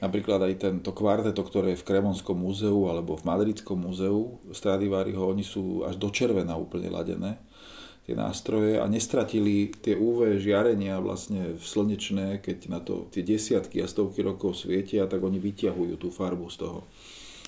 Napríklad 0.03 0.45
aj 0.45 0.55
tento 0.61 0.91
kvarteto, 0.93 1.41
ktoré 1.41 1.73
je 1.73 1.81
v 1.81 1.89
Kremonskom 1.89 2.37
múzeu 2.37 2.91
alebo 2.91 3.17
v 3.17 3.27
Madridskom 3.27 3.81
múzeu 3.81 4.43
Stradivariho, 4.53 5.25
oni 5.25 5.47
sú 5.47 5.87
až 5.87 5.97
do 5.97 6.11
červena 6.13 6.59
úplne 6.59 6.91
ladené 6.91 7.41
tie 8.07 8.15
nástroje 8.15 8.79
a 8.79 8.87
nestratili 8.87 9.75
tie 9.83 9.99
UV 9.99 10.39
žiarenia 10.39 11.03
vlastne 11.03 11.59
v 11.59 11.65
slnečné, 11.65 12.39
keď 12.39 12.59
na 12.71 12.79
to 12.79 13.11
tie 13.11 13.27
desiatky 13.27 13.83
a 13.83 13.91
stovky 13.91 14.23
rokov 14.23 14.63
svietia, 14.63 15.11
tak 15.11 15.27
oni 15.27 15.43
vyťahujú 15.43 15.99
tú 15.99 16.15
farbu 16.15 16.47
z 16.47 16.57
toho. 16.63 16.87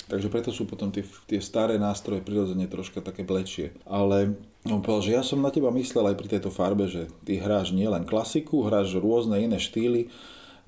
Takže 0.09 0.33
preto 0.33 0.51
sú 0.51 0.67
potom 0.67 0.91
tie, 0.91 1.07
tie 1.31 1.39
staré 1.39 1.79
nástroje 1.79 2.25
prirodzene 2.25 2.67
troška 2.67 3.05
také 3.05 3.23
blečie. 3.23 3.77
Ale 3.87 4.35
on 4.67 4.83
povedal, 4.83 5.05
že 5.05 5.15
ja 5.15 5.23
som 5.23 5.39
na 5.39 5.53
teba 5.53 5.71
myslel 5.71 6.11
aj 6.11 6.17
pri 6.19 6.29
tejto 6.33 6.51
farbe, 6.51 6.91
že 6.91 7.07
ty 7.23 7.39
hráš 7.39 7.71
nielen 7.71 8.09
klasiku, 8.09 8.67
hráš 8.67 8.99
rôzne 8.99 9.39
iné 9.39 9.63
štýly, 9.63 10.11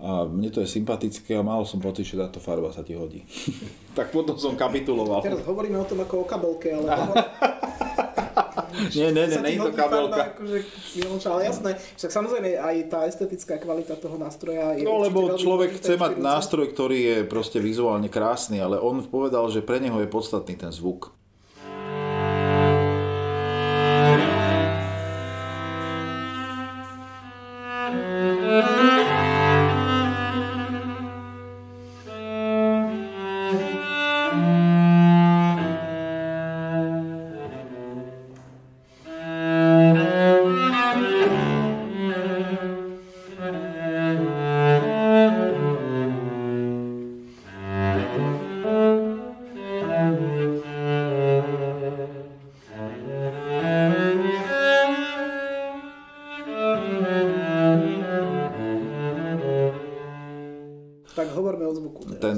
a 0.01 0.25
mne 0.25 0.49
to 0.49 0.65
je 0.65 0.69
sympatické 0.81 1.37
a 1.37 1.45
mal 1.45 1.61
som 1.69 1.77
pocit, 1.77 2.09
že 2.09 2.17
táto 2.17 2.41
farba 2.41 2.73
sa 2.73 2.81
ti 2.81 2.97
hodí. 2.97 3.21
tak 3.99 4.09
potom 4.09 4.33
som 4.41 4.57
kapituloval. 4.57 5.21
Teraz 5.21 5.45
hovoríme 5.45 5.77
o 5.77 5.85
tom 5.85 6.01
ako 6.01 6.25
o 6.25 6.27
kabelke, 6.29 6.73
ale... 6.73 6.89
nie, 8.89 9.09
nie, 9.13 9.25
nie, 9.29 9.39
nie 9.39 9.53
je 9.57 9.61
to 9.61 9.73
kabelka. 9.77 10.23
Akože, 10.33 10.59
ale 11.29 11.41
jasné, 11.45 11.71
však 12.01 12.11
samozrejme 12.11 12.49
aj 12.57 12.77
tá 12.89 12.99
estetická 13.05 13.61
kvalita 13.61 13.95
toho 14.01 14.17
nástroja 14.17 14.75
je 14.79 14.89
No 14.89 14.99
lebo 15.05 15.37
človek 15.37 15.77
chce 15.77 16.01
mať 16.01 16.17
nástroj, 16.17 16.73
ktorý 16.73 16.99
je 16.99 17.19
proste 17.29 17.61
vizuálne 17.61 18.09
krásny, 18.09 18.59
ale 18.59 18.81
on 18.81 19.05
povedal, 19.05 19.47
že 19.53 19.61
pre 19.61 19.79
neho 19.79 20.01
je 20.01 20.09
podstatný 20.09 20.57
ten 20.57 20.73
zvuk. 20.73 21.20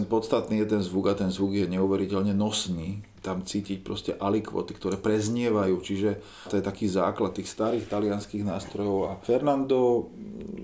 Podstatný 0.06 0.62
je 0.62 0.78
ten 0.78 0.82
zvuk 0.82 1.10
a 1.10 1.18
ten 1.18 1.28
zvuk 1.28 1.58
je 1.58 1.66
neuveriteľne 1.66 2.32
nosný. 2.32 3.02
Tam 3.22 3.46
cítiť 3.46 3.86
proste 3.86 4.12
alikvoty, 4.18 4.74
ktoré 4.74 4.98
preznievajú, 4.98 5.78
čiže 5.78 6.18
to 6.50 6.58
je 6.58 6.62
taký 6.62 6.90
základ 6.90 7.38
tých 7.38 7.46
starých 7.46 7.86
talianských 7.86 8.42
nástrojov. 8.42 8.98
A 9.06 9.12
Fernando 9.22 10.10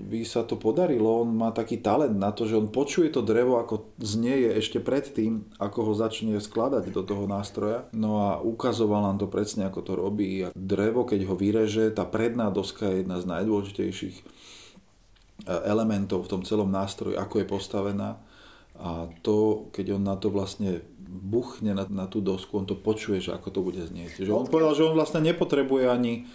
by 0.09 0.25
sa 0.27 0.43
to 0.43 0.59
podarilo, 0.59 1.23
on 1.23 1.39
má 1.39 1.55
taký 1.55 1.79
talent 1.79 2.19
na 2.19 2.35
to, 2.35 2.49
že 2.49 2.59
on 2.59 2.67
počuje 2.67 3.13
to 3.13 3.23
drevo, 3.23 3.63
ako 3.63 3.95
znieje 4.03 4.59
ešte 4.59 4.83
predtým, 4.83 5.47
ako 5.55 5.87
ho 5.87 5.93
začne 5.95 6.35
skladať 6.35 6.91
do 6.91 7.05
toho 7.05 7.29
nástroja. 7.29 7.87
No 7.95 8.27
a 8.27 8.43
ukazoval 8.43 9.07
nám 9.07 9.23
to 9.23 9.31
presne, 9.31 9.63
ako 9.69 9.79
to 9.79 9.93
robí. 9.95 10.43
A 10.43 10.51
drevo, 10.51 11.07
keď 11.07 11.31
ho 11.31 11.39
vyreže, 11.39 11.95
tá 11.95 12.03
predná 12.03 12.51
doska 12.51 12.91
je 12.91 13.07
jedna 13.07 13.23
z 13.23 13.29
najdôležitejších 13.29 14.15
e, 14.19 14.23
elementov 15.63 16.27
v 16.27 16.31
tom 16.35 16.41
celom 16.43 16.67
nástroji, 16.67 17.15
ako 17.15 17.39
je 17.39 17.47
postavená 17.47 18.19
a 18.79 19.11
to, 19.21 19.67
keď 19.75 19.99
on 19.99 20.03
na 20.07 20.15
to 20.15 20.31
vlastne 20.31 20.79
buchne 21.09 21.75
na, 21.75 21.83
na 21.91 22.07
tú 22.07 22.23
dosku, 22.23 22.55
on 22.55 22.69
to 22.69 22.79
počuje, 22.79 23.19
že 23.19 23.35
ako 23.35 23.49
to 23.51 23.59
bude 23.59 23.81
znieť. 23.81 24.23
Že 24.23 24.31
on 24.31 24.47
povedal, 24.47 24.71
že 24.77 24.87
on 24.87 24.95
vlastne 24.95 25.19
nepotrebuje 25.19 25.85
ani 25.91 26.31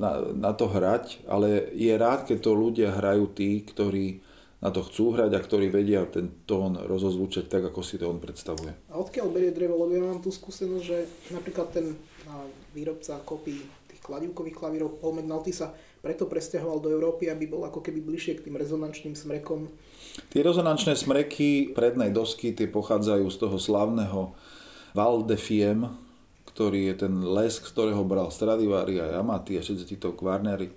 na, 0.00 0.32
na 0.32 0.52
to 0.56 0.66
hrať, 0.66 1.22
ale 1.28 1.70
je 1.76 1.92
rád, 1.94 2.24
keď 2.24 2.38
to 2.40 2.52
ľudia 2.56 2.88
hrajú 2.96 3.30
tí, 3.30 3.62
ktorí 3.62 4.24
na 4.60 4.68
to 4.68 4.84
chcú 4.84 5.16
hrať 5.16 5.30
a 5.32 5.40
ktorí 5.40 5.72
vedia 5.72 6.04
ten 6.04 6.44
tón 6.44 6.76
rozozvučať 6.76 7.48
tak, 7.48 7.62
ako 7.72 7.80
si 7.80 7.96
to 7.96 8.12
on 8.12 8.20
predstavuje. 8.20 8.76
A 8.92 9.00
odkiaľ 9.00 9.32
berie 9.32 9.52
drevo? 9.56 9.80
Lebo 9.80 9.92
ja 9.96 10.04
mám 10.04 10.20
tú 10.20 10.28
skúsenosť, 10.28 10.84
že 10.84 10.98
napríklad 11.32 11.72
ten 11.72 11.96
výrobca 12.76 13.24
kopí 13.24 13.56
tých 13.88 14.00
kladivkových 14.04 14.56
klavírov 14.56 15.00
Paul 15.00 15.20
McNulty 15.20 15.52
sa 15.56 15.72
preto 16.00 16.24
presťahoval 16.24 16.80
do 16.80 16.88
Európy, 16.88 17.28
aby 17.28 17.44
bol 17.46 17.64
ako 17.68 17.84
keby 17.84 18.00
bližšie 18.00 18.40
k 18.40 18.44
tým 18.48 18.56
rezonančným 18.56 19.14
smrekom 19.14 19.68
Tie 20.30 20.42
rezonančné 20.42 20.98
smreky 20.98 21.70
prednej 21.70 22.10
dosky 22.10 22.50
tie 22.54 22.66
pochádzajú 22.66 23.26
z 23.30 23.36
toho 23.38 23.56
slavného 23.58 24.34
Val 24.94 25.22
de 25.22 25.38
Fiem, 25.38 25.86
ktorý 26.50 26.90
je 26.90 27.06
ten 27.06 27.14
les, 27.22 27.54
ktorého 27.62 28.02
bral 28.02 28.34
Stradivari 28.34 28.98
a 28.98 29.18
Yamaty 29.18 29.58
a 29.58 29.62
všetci 29.62 29.84
títo 29.86 30.14
kvarnery 30.18 30.74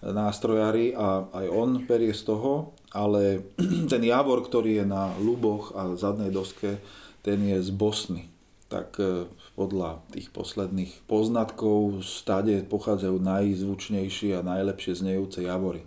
nástrojári 0.00 0.96
a 0.96 1.28
aj 1.28 1.46
on 1.52 1.84
perie 1.84 2.16
z 2.16 2.24
toho, 2.24 2.72
ale 2.94 3.44
ten 3.92 4.00
javor, 4.00 4.40
ktorý 4.46 4.80
je 4.80 4.86
na 4.86 5.12
luboch 5.20 5.76
a 5.76 5.92
zadnej 5.98 6.32
doske, 6.32 6.80
ten 7.20 7.42
je 7.44 7.60
z 7.60 7.70
Bosny. 7.74 8.30
Tak 8.70 9.02
e, 9.02 9.26
podľa 9.58 10.06
tých 10.14 10.30
posledných 10.30 11.04
poznatkov 11.10 12.06
stade 12.06 12.62
pochádzajú 12.70 13.18
najzvučnejšie 13.18 14.38
a 14.38 14.46
najlepšie 14.46 14.94
znejúce 14.94 15.42
javory. 15.42 15.82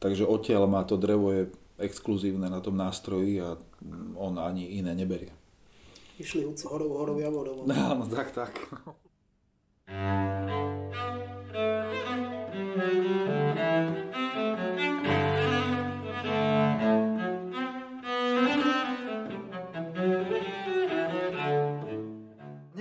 Takže 0.00 0.24
odtiaľ 0.24 0.66
má 0.66 0.82
to 0.82 0.96
drevo 0.96 1.30
je 1.30 1.42
exkluzívne 1.76 2.48
na 2.48 2.64
tom 2.64 2.74
nástroji 2.74 3.38
a 3.44 3.60
on 4.16 4.40
ani 4.40 4.80
iné 4.80 4.96
neberie. 4.96 5.30
Išli 6.16 6.48
hudci 6.48 6.64
horov, 6.66 6.90
horov, 6.96 7.18
javorov. 7.20 7.68
Áno, 7.92 8.08
tak, 8.08 8.32
tak. 8.32 8.52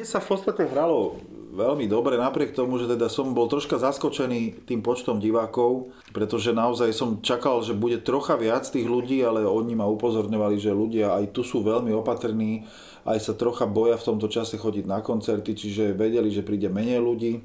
Mne 0.01 0.09
sa 0.09 0.17
v 0.17 0.33
podstate 0.33 0.65
hralo 0.65 1.21
veľmi 1.53 1.85
dobre, 1.85 2.17
napriek 2.17 2.57
tomu, 2.57 2.81
že 2.81 2.89
teda 2.89 3.05
som 3.05 3.37
bol 3.37 3.45
troška 3.45 3.77
zaskočený 3.77 4.65
tým 4.65 4.81
počtom 4.81 5.21
divákov, 5.21 5.93
pretože 6.09 6.57
naozaj 6.57 6.89
som 6.89 7.21
čakal, 7.21 7.61
že 7.61 7.77
bude 7.77 8.01
trocha 8.01 8.33
viac 8.33 8.65
tých 8.65 8.89
ľudí, 8.89 9.21
ale 9.21 9.45
oni 9.45 9.77
ma 9.77 9.85
upozorňovali, 9.85 10.57
že 10.57 10.73
ľudia 10.73 11.13
aj 11.21 11.37
tu 11.37 11.45
sú 11.45 11.61
veľmi 11.61 11.93
opatrní, 11.93 12.65
aj 13.05 13.29
sa 13.29 13.37
trocha 13.37 13.69
boja 13.69 13.93
v 13.93 14.09
tomto 14.09 14.25
čase 14.25 14.57
chodiť 14.57 14.89
na 14.89 15.05
koncerty, 15.05 15.53
čiže 15.53 15.93
vedeli, 15.93 16.33
že 16.33 16.41
príde 16.41 16.65
menej 16.65 16.97
ľudí, 16.97 17.37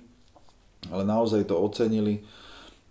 ale 0.89 1.05
naozaj 1.05 1.53
to 1.53 1.61
ocenili. 1.61 2.25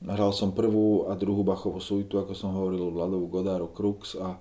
Hral 0.05 0.29
som 0.29 0.53
prvú 0.53 1.09
a 1.09 1.17
druhú 1.17 1.41
Bachovú 1.41 1.81
suitu, 1.81 2.21
ako 2.21 2.37
som 2.37 2.53
hovoril, 2.53 2.93
Vladovú 2.93 3.41
Godáro 3.41 3.73
Krux 3.73 4.13
a, 4.13 4.37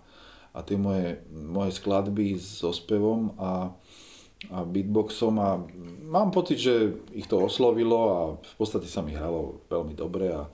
a 0.52 0.60
tie 0.60 0.76
moje, 0.76 1.24
moje 1.32 1.80
skladby 1.80 2.36
so 2.36 2.76
spevom 2.76 3.32
a 3.40 3.72
a 4.52 4.64
beatboxom 4.64 5.34
a 5.40 5.60
mám 6.08 6.34
pocit, 6.34 6.60
že 6.60 6.74
ich 7.16 7.28
to 7.30 7.40
oslovilo 7.40 7.98
a 8.10 8.18
v 8.36 8.54
podstate 8.60 8.88
sa 8.88 9.00
mi 9.00 9.16
hralo 9.16 9.64
veľmi 9.70 9.94
dobre 9.96 10.32
a 10.32 10.48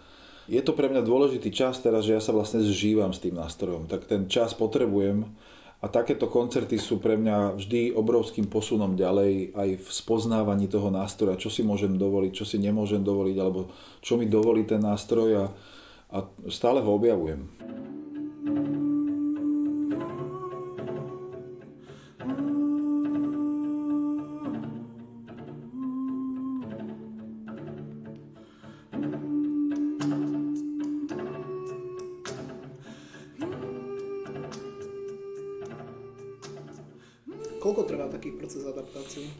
je 0.51 0.59
to 0.67 0.75
pre 0.75 0.91
mňa 0.91 1.07
dôležitý 1.07 1.55
čas 1.55 1.79
teraz, 1.79 2.03
že 2.03 2.19
ja 2.19 2.23
sa 2.23 2.35
vlastne 2.35 2.59
zžívam 2.59 3.15
s 3.15 3.23
tým 3.23 3.39
nástrojom, 3.39 3.87
tak 3.87 4.11
ten 4.11 4.27
čas 4.27 4.51
potrebujem 4.51 5.31
a 5.81 5.87
takéto 5.89 6.29
koncerty 6.29 6.77
sú 6.77 7.01
pre 7.01 7.17
mňa 7.17 7.57
vždy 7.57 7.95
obrovským 7.97 8.51
posunom 8.51 8.99
ďalej 8.99 9.57
aj 9.57 9.69
v 9.81 9.89
spoznávaní 9.89 10.69
toho 10.69 10.93
nástroja, 10.93 11.41
čo 11.41 11.49
si 11.49 11.65
môžem 11.65 11.97
dovoliť, 11.97 12.33
čo 12.35 12.45
si 12.45 12.61
nemôžem 12.61 13.01
dovoliť, 13.01 13.37
alebo 13.41 13.73
čo 14.05 14.21
mi 14.21 14.29
dovolí 14.29 14.69
ten 14.69 14.83
nástroj 14.83 15.31
a, 15.39 15.45
a 16.13 16.19
stále 16.53 16.85
ho 16.85 16.91
objavujem. 16.99 17.47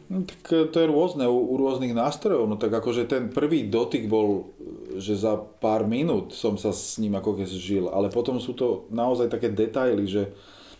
No, 0.07 0.23
tak 0.23 0.41
e, 0.53 0.69
to 0.69 0.77
je 0.77 0.87
rôzne 0.87 1.25
u, 1.25 1.37
u 1.51 1.55
rôznych 1.57 1.91
nástrojov. 1.91 2.45
No 2.45 2.55
tak 2.55 2.69
akože 2.69 3.09
ten 3.09 3.33
prvý 3.33 3.65
dotyk 3.65 4.05
bol, 4.05 4.53
že 4.95 5.17
za 5.17 5.35
pár 5.35 5.89
minút 5.89 6.37
som 6.37 6.55
sa 6.55 6.69
s 6.69 7.01
ním 7.01 7.17
ako 7.17 7.41
keď 7.41 7.47
žil, 7.49 7.85
ale 7.89 8.13
potom 8.13 8.37
sú 8.37 8.53
to 8.53 8.85
naozaj 8.93 9.27
také 9.27 9.49
detaily, 9.49 10.05
že 10.05 10.29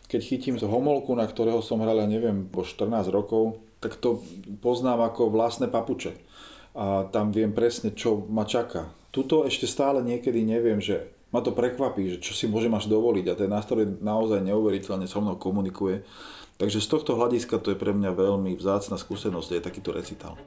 keď 0.05 0.21
chytím 0.21 0.55
z 0.61 0.67
homolku, 0.67 1.15
na 1.17 1.25
ktorého 1.25 1.63
som 1.63 1.81
hral, 1.81 2.03
ja 2.03 2.07
neviem, 2.07 2.45
po 2.45 2.67
14 2.67 3.09
rokov, 3.09 3.57
tak 3.81 3.97
to 3.97 4.21
poznám 4.61 5.07
ako 5.09 5.33
vlastné 5.33 5.71
papuče. 5.71 6.13
A 6.77 7.09
tam 7.09 7.33
viem 7.33 7.51
presne, 7.51 7.91
čo 7.91 8.27
ma 8.29 8.45
čaká. 8.45 8.91
Tuto 9.11 9.43
ešte 9.43 9.67
stále 9.67 9.99
niekedy 10.03 10.43
neviem, 10.43 10.79
že 10.79 11.11
ma 11.31 11.39
to 11.39 11.55
prekvapí, 11.55 12.15
že 12.15 12.17
čo 12.19 12.35
si 12.35 12.45
môžem 12.47 12.71
až 12.75 12.91
dovoliť 12.91 13.25
a 13.31 13.39
ten 13.39 13.47
nástroj 13.47 14.03
naozaj 14.03 14.43
neuveriteľne 14.43 15.07
so 15.07 15.23
mnou 15.23 15.39
komunikuje 15.39 16.03
Takže 16.61 16.77
z 16.77 16.93
tohto 16.93 17.17
hľadiska 17.17 17.57
to 17.57 17.73
je 17.73 17.81
pre 17.81 17.89
mňa 17.89 18.13
veľmi 18.13 18.53
vzácna 18.53 18.93
skúsenosť, 18.93 19.57
je 19.57 19.65
takýto 19.65 19.97
recitál. 19.97 20.37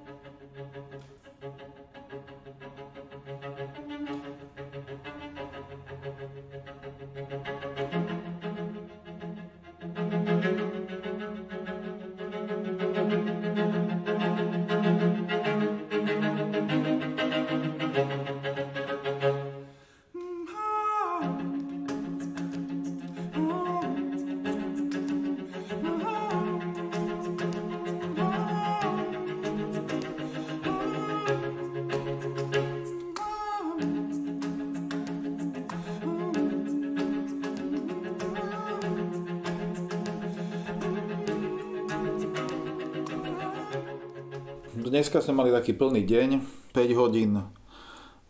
Dneska 44.94 45.18
sme 45.18 45.42
mali 45.42 45.50
taký 45.50 45.74
plný 45.74 46.06
deň, 46.06 46.28
5 46.70 47.00
hodín 47.02 47.42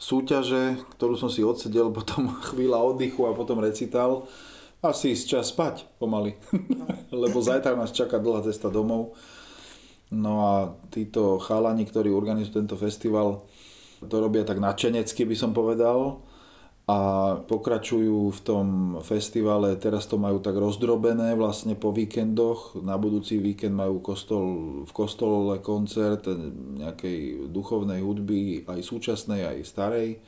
súťaže, 0.00 0.81
ktorú 0.96 1.12
som 1.12 1.29
si 1.29 1.44
odsedel, 1.44 1.92
potom 1.98 2.33
chvíľa 2.40 2.81
oddychu 2.81 3.29
a 3.29 3.37
potom 3.37 3.61
recital. 3.61 4.24
Asi 4.81 5.12
ísť 5.12 5.24
čas 5.29 5.53
spať 5.53 5.85
pomaly, 6.00 6.40
lebo 7.12 7.44
zajtra 7.44 7.77
nás 7.77 7.92
čaká 7.92 8.16
dlhá 8.16 8.40
cesta 8.48 8.72
domov. 8.72 9.12
No 10.09 10.33
a 10.44 10.55
títo 10.88 11.37
chalani, 11.37 11.85
ktorí 11.85 12.09
organizujú 12.09 12.64
tento 12.64 12.77
festival, 12.81 13.44
to 14.00 14.16
robia 14.16 14.44
tak 14.44 14.57
nadšenecky 14.57 15.29
by 15.29 15.37
som 15.37 15.53
povedal 15.53 16.24
a 16.85 16.99
pokračujú 17.49 18.29
v 18.29 18.40
tom 18.44 18.66
festivale, 19.01 19.73
teraz 19.81 20.05
to 20.05 20.20
majú 20.20 20.37
tak 20.44 20.53
rozdrobené 20.53 21.33
vlastne 21.33 21.73
po 21.73 21.97
víkendoch, 21.97 22.77
na 22.85 23.01
budúci 23.01 23.40
víkend 23.40 23.73
majú 23.73 24.05
kostol, 24.05 24.44
v 24.85 24.92
kostole 24.92 25.64
koncert 25.64 26.29
nejakej 26.77 27.49
duchovnej 27.49 28.05
hudby, 28.05 28.68
aj 28.68 28.85
súčasnej, 28.85 29.49
aj 29.49 29.64
starej, 29.64 30.20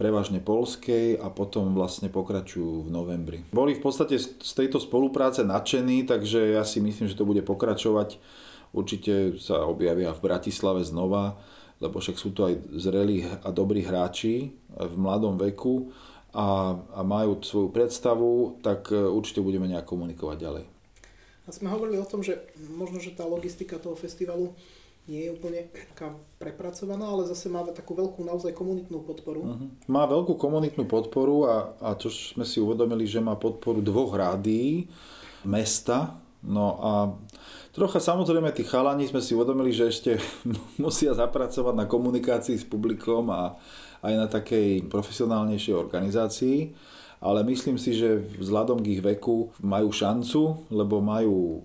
prevažne 0.00 0.40
polskej 0.40 1.20
a 1.20 1.28
potom 1.28 1.76
vlastne 1.76 2.08
pokračujú 2.08 2.88
v 2.88 2.90
novembri. 2.90 3.38
Boli 3.52 3.76
v 3.76 3.84
podstate 3.84 4.16
z 4.16 4.52
tejto 4.56 4.80
spolupráce 4.80 5.44
nadšení, 5.44 6.08
takže 6.08 6.56
ja 6.56 6.64
si 6.64 6.80
myslím, 6.80 7.04
že 7.04 7.20
to 7.20 7.28
bude 7.28 7.44
pokračovať. 7.44 8.16
Určite 8.72 9.36
sa 9.36 9.68
objavia 9.68 10.16
v 10.16 10.24
Bratislave 10.24 10.80
znova 10.88 11.36
lebo 11.82 11.98
však 11.98 12.14
sú 12.14 12.30
to 12.30 12.46
aj 12.46 12.54
zrelí 12.78 13.26
a 13.26 13.48
dobrí 13.50 13.82
hráči 13.82 14.54
v 14.78 14.94
mladom 14.94 15.34
veku 15.34 15.90
a, 16.30 16.78
a 16.94 17.00
majú 17.02 17.42
svoju 17.42 17.68
predstavu, 17.74 18.62
tak 18.62 18.88
e, 18.88 18.96
určite 18.96 19.44
budeme 19.44 19.68
nejak 19.68 19.84
komunikovať 19.84 20.36
ďalej. 20.38 20.64
A 21.44 21.48
sme 21.50 21.68
hovorili 21.68 21.98
o 21.98 22.06
tom, 22.06 22.22
že 22.22 22.38
možno, 22.72 23.02
že 23.02 23.12
tá 23.12 23.26
logistika 23.26 23.76
toho 23.76 23.98
festivalu 23.98 24.54
nie 25.10 25.26
je 25.26 25.34
úplne 25.34 25.66
taká 25.66 26.14
prepracovaná, 26.38 27.10
ale 27.10 27.26
zase 27.26 27.50
má 27.50 27.66
takú 27.74 27.98
veľkú 27.98 28.22
naozaj 28.22 28.54
komunitnú 28.54 29.02
podporu. 29.02 29.40
Uh-huh. 29.42 29.68
Má 29.90 30.06
veľkú 30.06 30.38
komunitnú 30.38 30.86
podporu 30.86 31.50
a, 31.50 31.74
a 31.82 31.98
čo 31.98 32.06
sme 32.06 32.46
si 32.46 32.62
uvedomili, 32.62 33.02
že 33.10 33.18
má 33.18 33.34
podporu 33.34 33.82
dvoch 33.82 34.14
rádií, 34.14 34.86
mesta, 35.42 36.22
no 36.46 36.78
a 36.78 36.92
Trocha 37.72 38.04
samozrejme 38.04 38.52
tí 38.52 38.68
chalani 38.68 39.08
sme 39.08 39.24
si 39.24 39.32
uvedomili, 39.32 39.72
že 39.72 39.88
ešte 39.88 40.20
musia 40.84 41.16
zapracovať 41.16 41.72
na 41.72 41.88
komunikácii 41.88 42.60
s 42.60 42.68
publikom 42.68 43.32
a 43.32 43.56
aj 44.04 44.12
na 44.12 44.26
takej 44.28 44.92
profesionálnejšej 44.92 45.74
organizácii, 45.74 46.58
ale 47.22 47.40
myslím 47.48 47.80
si, 47.80 47.96
že 47.96 48.20
vzhľadom 48.36 48.82
k 48.82 48.98
ich 48.98 49.02
veku 49.02 49.54
majú 49.64 49.88
šancu, 49.88 50.68
lebo 50.68 51.00
majú 51.00 51.64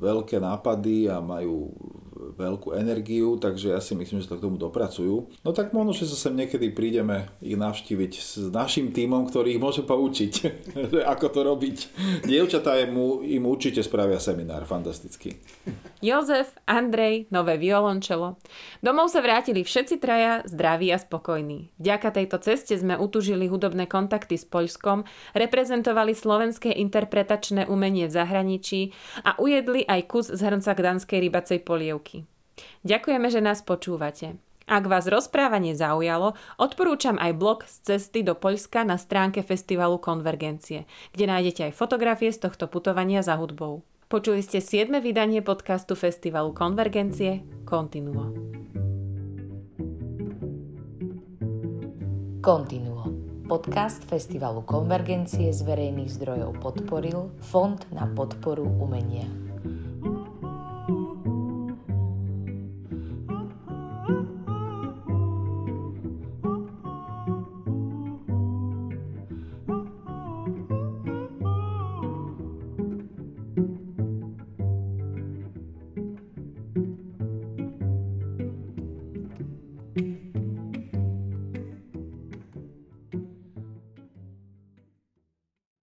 veľké 0.00 0.40
nápady 0.40 1.10
a 1.12 1.20
majú 1.20 1.68
veľkú 2.38 2.72
energiu, 2.78 3.36
takže 3.36 3.74
ja 3.74 3.80
si 3.82 3.98
myslím, 3.98 4.22
že 4.22 4.30
sa 4.30 4.38
k 4.38 4.44
tomu 4.46 4.56
dopracujú. 4.56 5.28
No 5.42 5.50
tak 5.50 5.74
možno, 5.76 5.92
že 5.92 6.08
sa 6.08 6.16
sem 6.16 6.34
niekedy 6.38 6.70
prídeme 6.70 7.28
ich 7.42 7.58
navštíviť 7.58 8.12
s 8.16 8.32
našim 8.48 8.94
tímom, 8.94 9.28
ktorý 9.28 9.58
ich 9.58 9.62
môže 9.62 9.82
poučiť, 9.82 10.32
ako 11.12 11.26
to 11.28 11.40
robiť. 11.42 11.76
Dievčatá 12.24 12.78
im, 12.80 13.44
určite 13.44 13.82
spravia 13.82 14.22
seminár, 14.22 14.64
fantastický. 14.64 15.36
Jozef, 16.02 16.58
Andrej, 16.66 17.30
nové 17.30 17.54
violončelo. 17.62 18.34
Domov 18.82 19.14
sa 19.14 19.22
vrátili 19.22 19.62
všetci 19.62 20.02
traja 20.02 20.42
zdraví 20.50 20.90
a 20.90 20.98
spokojní. 20.98 21.70
Vďaka 21.78 22.10
tejto 22.10 22.42
ceste 22.42 22.74
sme 22.74 22.98
utužili 22.98 23.46
hudobné 23.46 23.86
kontakty 23.86 24.34
s 24.34 24.42
Poľskom, 24.42 25.06
reprezentovali 25.30 26.10
slovenské 26.10 26.74
interpretačné 26.74 27.70
umenie 27.70 28.10
v 28.10 28.18
zahraničí 28.18 28.90
a 29.22 29.38
ujedli 29.38 29.86
aj 29.86 30.10
kus 30.10 30.26
z 30.26 30.42
hrnca 30.42 30.74
Gdanskej 30.74 31.22
rybacej 31.22 31.62
polievky. 31.62 32.26
Ďakujeme, 32.82 33.30
že 33.30 33.38
nás 33.38 33.62
počúvate. 33.62 34.34
Ak 34.66 34.90
vás 34.90 35.06
rozprávanie 35.06 35.78
zaujalo, 35.78 36.34
odporúčam 36.58 37.14
aj 37.14 37.32
blog 37.38 37.58
z 37.62 37.94
cesty 37.94 38.26
do 38.26 38.34
Poľska 38.34 38.82
na 38.82 38.98
stránke 38.98 39.46
festivalu 39.46 40.02
Konvergencie, 40.02 40.82
kde 41.14 41.30
nájdete 41.30 41.70
aj 41.70 41.78
fotografie 41.78 42.34
z 42.34 42.50
tohto 42.50 42.66
putovania 42.66 43.22
za 43.22 43.38
hudbou. 43.38 43.86
Počuli 44.12 44.44
ste 44.44 44.60
7. 44.60 44.92
vydanie 45.00 45.40
podcastu 45.40 45.96
festivalu 45.96 46.52
Konvergencie 46.52 47.48
Continuo. 47.64 48.36
Continuo. 52.44 53.08
Podcast 53.48 54.04
festivalu 54.04 54.68
Konvergencie 54.68 55.48
z 55.48 55.64
verejných 55.64 56.12
zdrojov 56.12 56.60
podporil 56.60 57.32
Fond 57.40 57.88
na 57.88 58.04
podporu 58.04 58.68
umenia. 58.68 59.24